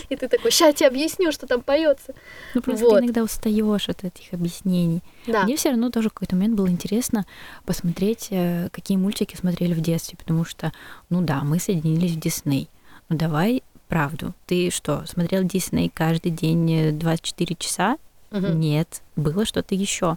И 0.09 0.17
ты 0.17 0.29
такой, 0.29 0.51
сейчас 0.51 0.69
я 0.69 0.73
тебе 0.73 0.87
объясню, 0.89 1.33
что 1.33 1.47
там 1.47 1.61
поется. 1.61 2.15
Ну, 2.55 2.63
просто 2.63 2.85
вот. 2.85 2.99
ты 2.99 3.05
иногда 3.05 3.23
устаешь 3.23 3.89
от 3.89 4.05
этих 4.05 4.33
объяснений. 4.33 5.03
Да. 5.27 5.45
Мне 5.45 5.57
все 5.57 5.71
равно 5.71 5.91
тоже 5.91 6.09
в 6.09 6.13
какой-то 6.13 6.37
момент 6.37 6.55
было 6.57 6.69
интересно 6.69 7.27
посмотреть, 7.67 8.29
э, 8.31 8.69
какие 8.71 8.97
мультики 8.97 9.37
смотрели 9.37 9.75
в 9.75 9.81
детстве, 9.81 10.17
потому 10.19 10.45
что, 10.45 10.73
ну 11.09 11.23
да, 11.23 11.43
мы 11.43 11.59
соединились 11.59 12.13
в 12.13 12.21
Дисней. 12.21 12.69
Ну 13.09 13.17
давай 13.17 13.63
правду. 13.89 14.35
Ты 14.47 14.71
что, 14.71 15.05
смотрел 15.07 15.43
Дисней 15.43 15.91
каждый 15.93 16.31
день 16.31 16.73
э, 16.73 16.93
24 16.93 17.57
часа? 17.59 17.97
Мгм. 18.31 18.61
Нет, 18.61 19.03
было 19.17 19.45
что-то 19.45 19.75
еще. 19.75 20.17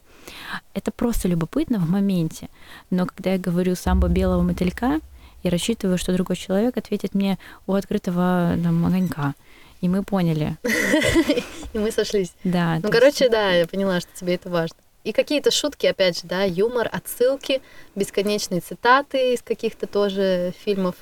Это 0.73 0.91
просто 0.91 1.27
любопытно 1.27 1.79
в 1.79 1.89
моменте. 1.89 2.49
Но 2.89 3.05
когда 3.05 3.33
я 3.33 3.39
говорю 3.39 3.75
самбо 3.75 4.07
белого 4.07 4.41
мотылька, 4.41 4.99
я 5.41 5.51
рассчитываю, 5.51 5.97
что 5.97 6.13
другой 6.13 6.35
человек 6.35 6.77
ответит 6.77 7.15
мне 7.15 7.37
у 7.67 7.73
открытого 7.73 8.57
там, 8.63 8.85
огонька. 8.85 9.33
И 9.81 9.89
мы 9.89 10.03
поняли. 10.03 10.57
И 11.73 11.77
мы 11.77 11.91
сошлись. 11.91 12.33
Да. 12.43 12.79
Ну, 12.81 12.89
короче, 12.89 13.29
да, 13.29 13.51
я 13.51 13.67
поняла, 13.67 13.99
что 13.99 14.09
тебе 14.15 14.35
это 14.35 14.49
важно. 14.49 14.77
И 15.03 15.11
какие-то 15.11 15.51
шутки, 15.51 15.85
опять 15.85 16.21
же, 16.21 16.27
да, 16.27 16.43
юмор, 16.43 16.87
отсылки, 16.89 17.61
бесконечные 17.93 18.61
цитаты 18.61 19.33
из 19.33 19.41
каких-то 19.41 19.85
тоже 19.85 20.53
фильмов 20.63 20.95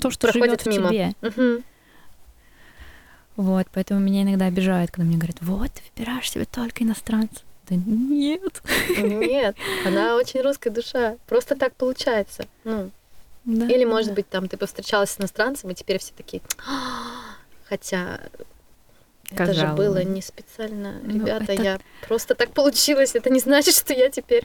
то, 0.00 0.10
что 0.10 0.28
проходят 0.28 0.62
живет 0.62 0.62
в 0.62 0.66
мимо. 0.66 0.88
тебе. 0.88 1.14
Мгм. 1.20 1.64
Вот, 3.36 3.66
поэтому 3.72 4.00
меня 4.00 4.22
иногда 4.22 4.46
обижает, 4.46 4.90
когда 4.90 5.04
мне 5.06 5.16
говорят, 5.16 5.38
вот, 5.40 5.70
ты 5.72 5.82
выбираешь 5.94 6.30
себе 6.30 6.44
только 6.44 6.84
иностранцев. 6.84 7.42
Да 7.68 7.76
нет. 7.76 8.62
Нет, 8.96 9.56
она 9.86 10.16
очень 10.16 10.42
русская 10.42 10.70
душа. 10.70 11.16
Просто 11.26 11.56
так 11.56 11.74
получается. 11.74 12.46
Ну, 12.64 12.90
Да. 13.44 13.66
Или, 13.66 13.84
может 13.84 14.12
быть, 14.14 14.28
там 14.28 14.48
ты 14.48 14.56
повстречалась 14.56 15.10
с 15.10 15.20
иностранцем, 15.20 15.70
и 15.70 15.74
теперь 15.74 15.98
все 15.98 16.12
такие. 16.16 16.42
«А». 16.66 17.34
Хотя 17.68 18.20
Это 19.30 19.54
же 19.54 19.66
было 19.68 20.02
не 20.02 20.22
специально, 20.22 21.00
ну, 21.02 21.14
ребята, 21.14 21.52
это... 21.52 21.62
я 21.62 21.80
просто 22.06 22.34
так 22.34 22.50
получилось. 22.50 23.14
Это 23.14 23.30
не 23.30 23.40
значит, 23.40 23.74
что 23.74 23.92
я 23.92 24.10
теперь 24.10 24.44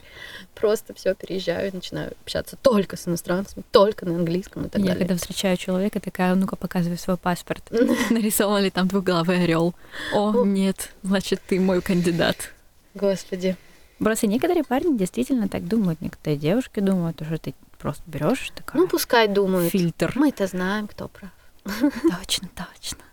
просто 0.54 0.94
все 0.94 1.14
переезжаю 1.14 1.70
и 1.70 1.74
начинаю 1.74 2.12
общаться 2.22 2.56
только 2.56 2.96
с 2.96 3.06
иностранцами, 3.06 3.62
только 3.70 4.06
на 4.06 4.16
английском 4.16 4.66
и 4.66 4.68
так 4.68 4.80
я 4.80 4.88
далее. 4.88 4.94
Я 4.94 5.06
когда 5.06 5.16
встречаю 5.16 5.56
человека, 5.56 6.00
такая, 6.00 6.34
ну-ка 6.34 6.56
показывай 6.56 6.98
свой 6.98 7.16
паспорт. 7.16 7.62
Нарисован 8.10 8.62
ли 8.62 8.70
там 8.70 8.88
двуглавый 8.88 9.44
орел? 9.44 9.74
О, 10.12 10.44
нет, 10.44 10.90
значит, 11.02 11.40
ты 11.46 11.60
мой 11.60 11.80
кандидат. 11.82 12.52
Господи. 12.94 13.56
Просто 13.98 14.26
некоторые 14.26 14.64
парни 14.64 14.96
действительно 14.96 15.48
так 15.48 15.68
думают, 15.68 16.00
некоторые 16.00 16.38
девушки 16.38 16.80
думают, 16.80 17.20
что 17.24 17.36
ты 17.36 17.54
просто 17.78 18.02
берешь 18.06 18.50
такая. 18.54 18.80
Ну, 18.80 18.88
пускай 18.88 19.28
думают. 19.28 19.70
Фильтр. 19.70 20.12
Мы-то 20.14 20.46
знаем, 20.46 20.88
кто 20.88 21.08
прав. 21.08 21.30
Точно, 21.64 22.48
точно. 22.56 23.04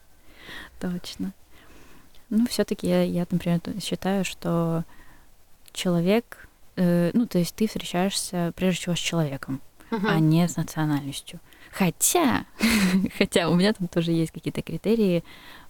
Точно. 0.79 1.33
Ну, 2.29 2.45
все-таки 2.47 2.87
я, 2.87 3.03
я, 3.03 3.25
например, 3.29 3.61
считаю, 3.81 4.25
что 4.25 4.83
человек, 5.71 6.47
э, 6.75 7.11
ну, 7.13 7.25
то 7.25 7.37
есть 7.37 7.55
ты 7.55 7.67
встречаешься 7.67 8.53
прежде 8.55 8.81
всего 8.81 8.95
с 8.95 8.99
человеком, 8.99 9.61
uh-huh. 9.91 10.07
а 10.07 10.19
не 10.19 10.47
с 10.47 10.57
национальностью. 10.57 11.39
Хотя, 11.71 12.45
хотя 13.17 13.49
у 13.49 13.55
меня 13.55 13.73
там 13.73 13.87
тоже 13.87 14.11
есть 14.11 14.31
какие-то 14.31 14.61
критерии, 14.61 15.23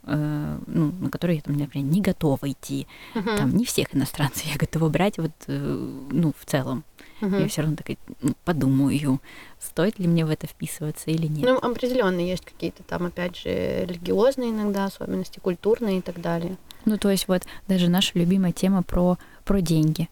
э, 0.03 0.59
ну, 0.65 0.91
на 0.99 1.09
которые 1.09 1.37
я, 1.37 1.41
там, 1.41 1.57
например, 1.57 1.85
не 1.85 2.01
готова 2.01 2.49
идти. 2.49 2.87
Uh-huh. 3.13 3.37
Там 3.37 3.55
не 3.55 3.65
всех 3.65 3.95
иностранцев 3.95 4.45
я 4.45 4.57
готова 4.57 4.89
брать, 4.89 5.17
вот, 5.17 5.31
э, 5.47 6.07
ну, 6.11 6.33
в 6.37 6.45
целом. 6.45 6.83
Uh-huh. 7.21 7.41
Я 7.41 7.47
все 7.47 7.61
равно 7.61 7.75
такая 7.75 7.97
ну, 8.21 8.33
подумаю, 8.45 9.19
стоит 9.59 9.97
ли 9.97 10.07
мне 10.07 10.25
в 10.25 10.29
это 10.29 10.45
вписываться 10.45 11.09
или 11.09 11.27
нет. 11.27 11.45
Ну, 11.45 11.57
определенно 11.57 12.19
есть 12.19 12.45
какие-то 12.45 12.83
там, 12.83 13.07
опять 13.07 13.37
же, 13.37 13.85
религиозные 13.85 14.51
иногда 14.51 14.85
особенности, 14.85 15.39
культурные 15.39 15.99
и 15.99 16.01
так 16.01 16.21
далее. 16.21 16.57
Ну, 16.85 16.97
то 16.97 17.09
есть 17.09 17.27
вот 17.27 17.43
даже 17.67 17.89
наша 17.89 18.17
любимая 18.19 18.51
тема 18.51 18.83
про, 18.83 19.17
про 19.45 19.61
деньги. 19.61 20.09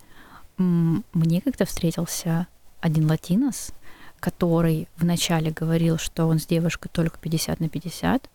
Мне 0.57 1.41
как-то 1.41 1.65
встретился 1.65 2.47
один 2.81 3.07
латинос, 3.09 3.71
который 4.19 4.87
вначале 4.97 5.51
говорил, 5.51 5.97
что 5.97 6.25
он 6.25 6.39
с 6.39 6.45
девушкой 6.45 6.89
только 6.91 7.19
50 7.19 7.59
на 7.59 7.69
50, 7.69 8.29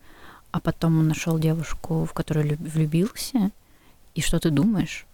а 0.51 0.59
потом 0.59 0.99
он 0.99 1.07
нашел 1.07 1.39
девушку, 1.39 2.05
в 2.05 2.13
которую 2.13 2.57
влюбился, 2.57 3.51
и 4.15 4.21
что 4.21 4.39
ты 4.39 4.49
думаешь? 4.49 5.05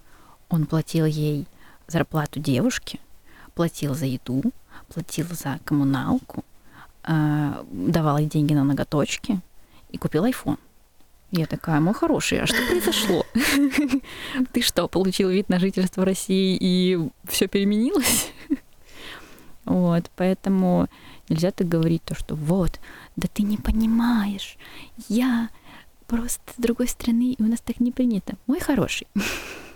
Он 0.50 0.66
платил 0.66 1.06
ей 1.06 1.48
зарплату 1.88 2.40
девушки, 2.40 3.00
платил 3.58 3.96
за 3.96 4.06
еду, 4.06 4.44
платил 4.94 5.26
за 5.32 5.60
коммуналку, 5.66 6.46
э, 7.04 7.64
давал 7.72 8.20
ей 8.20 8.28
деньги 8.28 8.54
на 8.54 8.64
ноготочки 8.64 9.40
и 9.90 9.98
купил 9.98 10.26
iPhone. 10.26 10.60
Я 11.32 11.48
такая, 11.48 11.80
мой 11.80 11.96
хороший, 11.96 12.42
а 12.42 12.46
что 12.46 12.58
произошло? 12.68 13.26
Ты 14.54 14.62
что, 14.62 14.88
получил 14.88 15.30
вид 15.30 15.50
на 15.50 15.60
жительство 15.60 16.02
в 16.02 16.04
России 16.04 16.56
и 16.62 17.10
все 17.28 17.48
переменилось? 17.48 18.32
Вот, 19.66 20.10
поэтому 20.16 20.88
нельзя 21.28 21.52
так 21.52 21.68
говорить 21.68 22.02
то, 22.04 22.16
что 22.16 22.36
вот, 22.36 22.80
да 23.18 23.28
ты 23.28 23.44
не 23.44 23.58
понимаешь, 23.58 24.58
я 25.10 25.50
просто 26.06 26.54
с 26.54 26.62
другой 26.62 26.88
страны, 26.88 27.34
и 27.34 27.44
у 27.44 27.48
нас 27.48 27.60
так 27.60 27.82
не 27.82 27.92
принято. 27.92 28.38
Мой 28.48 28.62
хороший. 28.62 29.08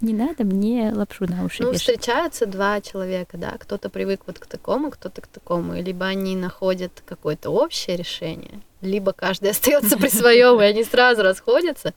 Не 0.00 0.14
надо 0.14 0.44
мне 0.44 0.92
лапшу 0.94 1.26
на 1.26 1.44
уши 1.44 1.62
Ну, 1.62 1.72
вешать. 1.72 1.82
встречаются 1.82 2.46
два 2.46 2.80
человека, 2.80 3.36
да, 3.36 3.56
кто-то 3.58 3.90
привык 3.90 4.22
вот 4.26 4.38
к 4.38 4.46
такому, 4.46 4.90
кто-то 4.90 5.20
к 5.20 5.26
такому, 5.26 5.74
и 5.74 5.82
либо 5.82 6.06
они 6.06 6.36
находят 6.36 7.02
какое-то 7.04 7.50
общее 7.50 7.96
решение, 7.96 8.60
либо 8.80 9.12
каждый 9.12 9.50
остается 9.50 9.98
при 9.98 10.08
своем, 10.08 10.60
и 10.60 10.64
они 10.64 10.84
сразу 10.84 11.22
расходятся, 11.22 11.92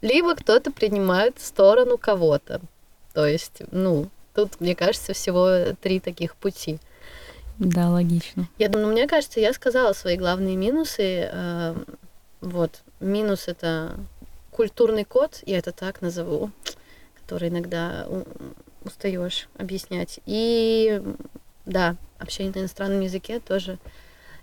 либо 0.00 0.34
кто-то 0.34 0.72
принимает 0.72 1.40
сторону 1.40 1.96
кого-то. 1.96 2.60
То 3.12 3.24
есть, 3.24 3.62
ну, 3.70 4.08
тут, 4.34 4.60
мне 4.60 4.74
кажется, 4.74 5.12
всего 5.12 5.76
три 5.80 6.00
таких 6.00 6.34
пути. 6.34 6.78
Да, 7.58 7.88
логично. 7.88 8.48
Я 8.58 8.68
думаю, 8.68 8.88
ну, 8.88 8.92
мне 8.94 9.06
кажется, 9.06 9.38
я 9.38 9.52
сказала 9.52 9.92
свои 9.92 10.16
главные 10.16 10.56
минусы. 10.56 11.28
Э, 11.32 11.76
вот, 12.40 12.82
минус 12.98 13.46
это 13.46 13.96
культурный 14.50 15.04
код, 15.04 15.40
я 15.46 15.58
это 15.58 15.70
так 15.70 16.02
назову 16.02 16.50
который 17.24 17.48
иногда 17.48 18.06
устаешь 18.84 19.48
объяснять. 19.56 20.20
И 20.26 21.02
да, 21.64 21.96
общение 22.18 22.52
на 22.54 22.60
иностранном 22.60 23.00
языке 23.00 23.40
тоже, 23.40 23.78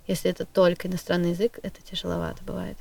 если 0.08 0.30
это 0.30 0.44
только 0.44 0.88
иностранный 0.88 1.30
язык, 1.30 1.60
это 1.62 1.80
тяжеловато 1.82 2.42
бывает. 2.44 2.76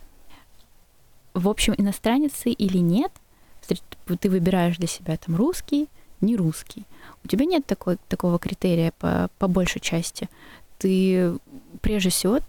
В 1.33 1.47
общем, 1.47 1.75
иностранец 1.77 2.41
или 2.45 2.79
нет, 2.79 3.11
ты 4.19 4.29
выбираешь 4.29 4.77
для 4.77 4.87
себя 4.87 5.17
там 5.17 5.35
русский, 5.35 5.87
не 6.19 6.35
русский. 6.35 6.85
У 7.23 7.27
тебя 7.27 7.45
нет 7.45 7.65
такой, 7.65 7.97
такого 8.09 8.39
критерия 8.39 8.91
по, 8.97 9.29
по 9.37 9.47
большей 9.47 9.81
части. 9.81 10.29
Ты 10.79 11.37
прежде 11.81 12.09
всего 12.09 12.39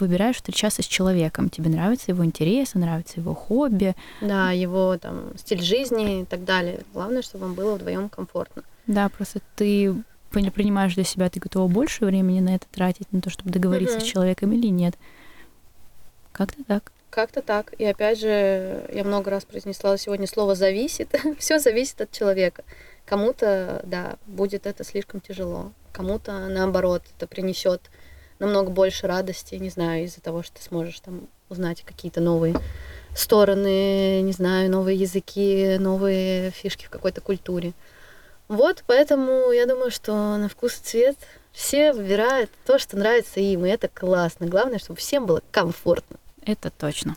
выбираешь 0.00 0.36
встречаться 0.36 0.82
с 0.82 0.86
человеком. 0.86 1.48
Тебе 1.48 1.70
нравятся 1.70 2.10
его 2.10 2.24
интересы, 2.24 2.78
нравится 2.78 3.20
его 3.20 3.34
хобби. 3.34 3.94
Да, 4.20 4.50
его 4.50 4.96
там 4.98 5.32
стиль 5.36 5.62
жизни 5.62 6.22
и 6.22 6.24
так 6.24 6.44
далее. 6.44 6.80
Главное, 6.92 7.22
чтобы 7.22 7.46
вам 7.46 7.54
было 7.54 7.74
вдвоем 7.74 8.08
комфортно. 8.08 8.62
Да, 8.86 9.08
просто 9.08 9.40
ты 9.56 9.94
принимаешь 10.30 10.94
для 10.94 11.04
себя, 11.04 11.30
ты 11.30 11.40
готова 11.40 11.68
больше 11.68 12.04
времени 12.04 12.40
на 12.40 12.56
это 12.56 12.66
тратить, 12.70 13.12
на 13.12 13.20
то, 13.20 13.30
чтобы 13.30 13.50
договориться 13.50 13.98
угу. 13.98 14.04
с 14.04 14.08
человеком 14.08 14.52
или 14.52 14.66
нет. 14.66 14.94
Как-то 16.32 16.64
так. 16.64 16.92
Как-то 17.10 17.42
так. 17.42 17.74
И 17.78 17.84
опять 17.84 18.18
же, 18.18 18.90
я 18.92 19.04
много 19.04 19.30
раз 19.30 19.44
произнесла 19.44 19.96
сегодня 19.96 20.26
слово 20.26 20.56
зависит. 20.56 21.14
Все 21.38 21.60
зависит 21.60 22.00
от 22.00 22.10
человека. 22.10 22.64
Кому-то, 23.06 23.82
да, 23.84 24.16
будет 24.26 24.66
это 24.66 24.82
слишком 24.82 25.20
тяжело. 25.20 25.72
Кому-то, 25.92 26.48
наоборот, 26.48 27.02
это 27.16 27.28
принесет 27.28 27.82
намного 28.38 28.70
больше 28.70 29.06
радости, 29.06 29.54
не 29.56 29.70
знаю, 29.70 30.04
из-за 30.04 30.20
того, 30.20 30.42
что 30.42 30.56
ты 30.56 30.62
сможешь 30.62 31.00
там 31.00 31.28
узнать 31.48 31.82
какие-то 31.82 32.20
новые 32.20 32.54
стороны, 33.16 34.22
не 34.22 34.32
знаю, 34.32 34.70
новые 34.70 34.98
языки, 34.98 35.76
новые 35.78 36.50
фишки 36.50 36.86
в 36.86 36.90
какой-то 36.90 37.20
культуре. 37.20 37.72
Вот, 38.48 38.84
поэтому 38.86 39.50
я 39.52 39.66
думаю, 39.66 39.90
что 39.90 40.36
на 40.36 40.48
вкус 40.48 40.74
и 40.74 40.84
цвет 40.84 41.16
все 41.52 41.92
выбирают 41.92 42.50
то, 42.66 42.78
что 42.78 42.96
нравится 42.96 43.40
им, 43.40 43.64
и 43.64 43.70
это 43.70 43.88
классно. 43.88 44.46
Главное, 44.46 44.78
чтобы 44.78 44.98
всем 44.98 45.26
было 45.26 45.40
комфортно. 45.50 46.16
Это 46.44 46.70
точно. 46.70 47.16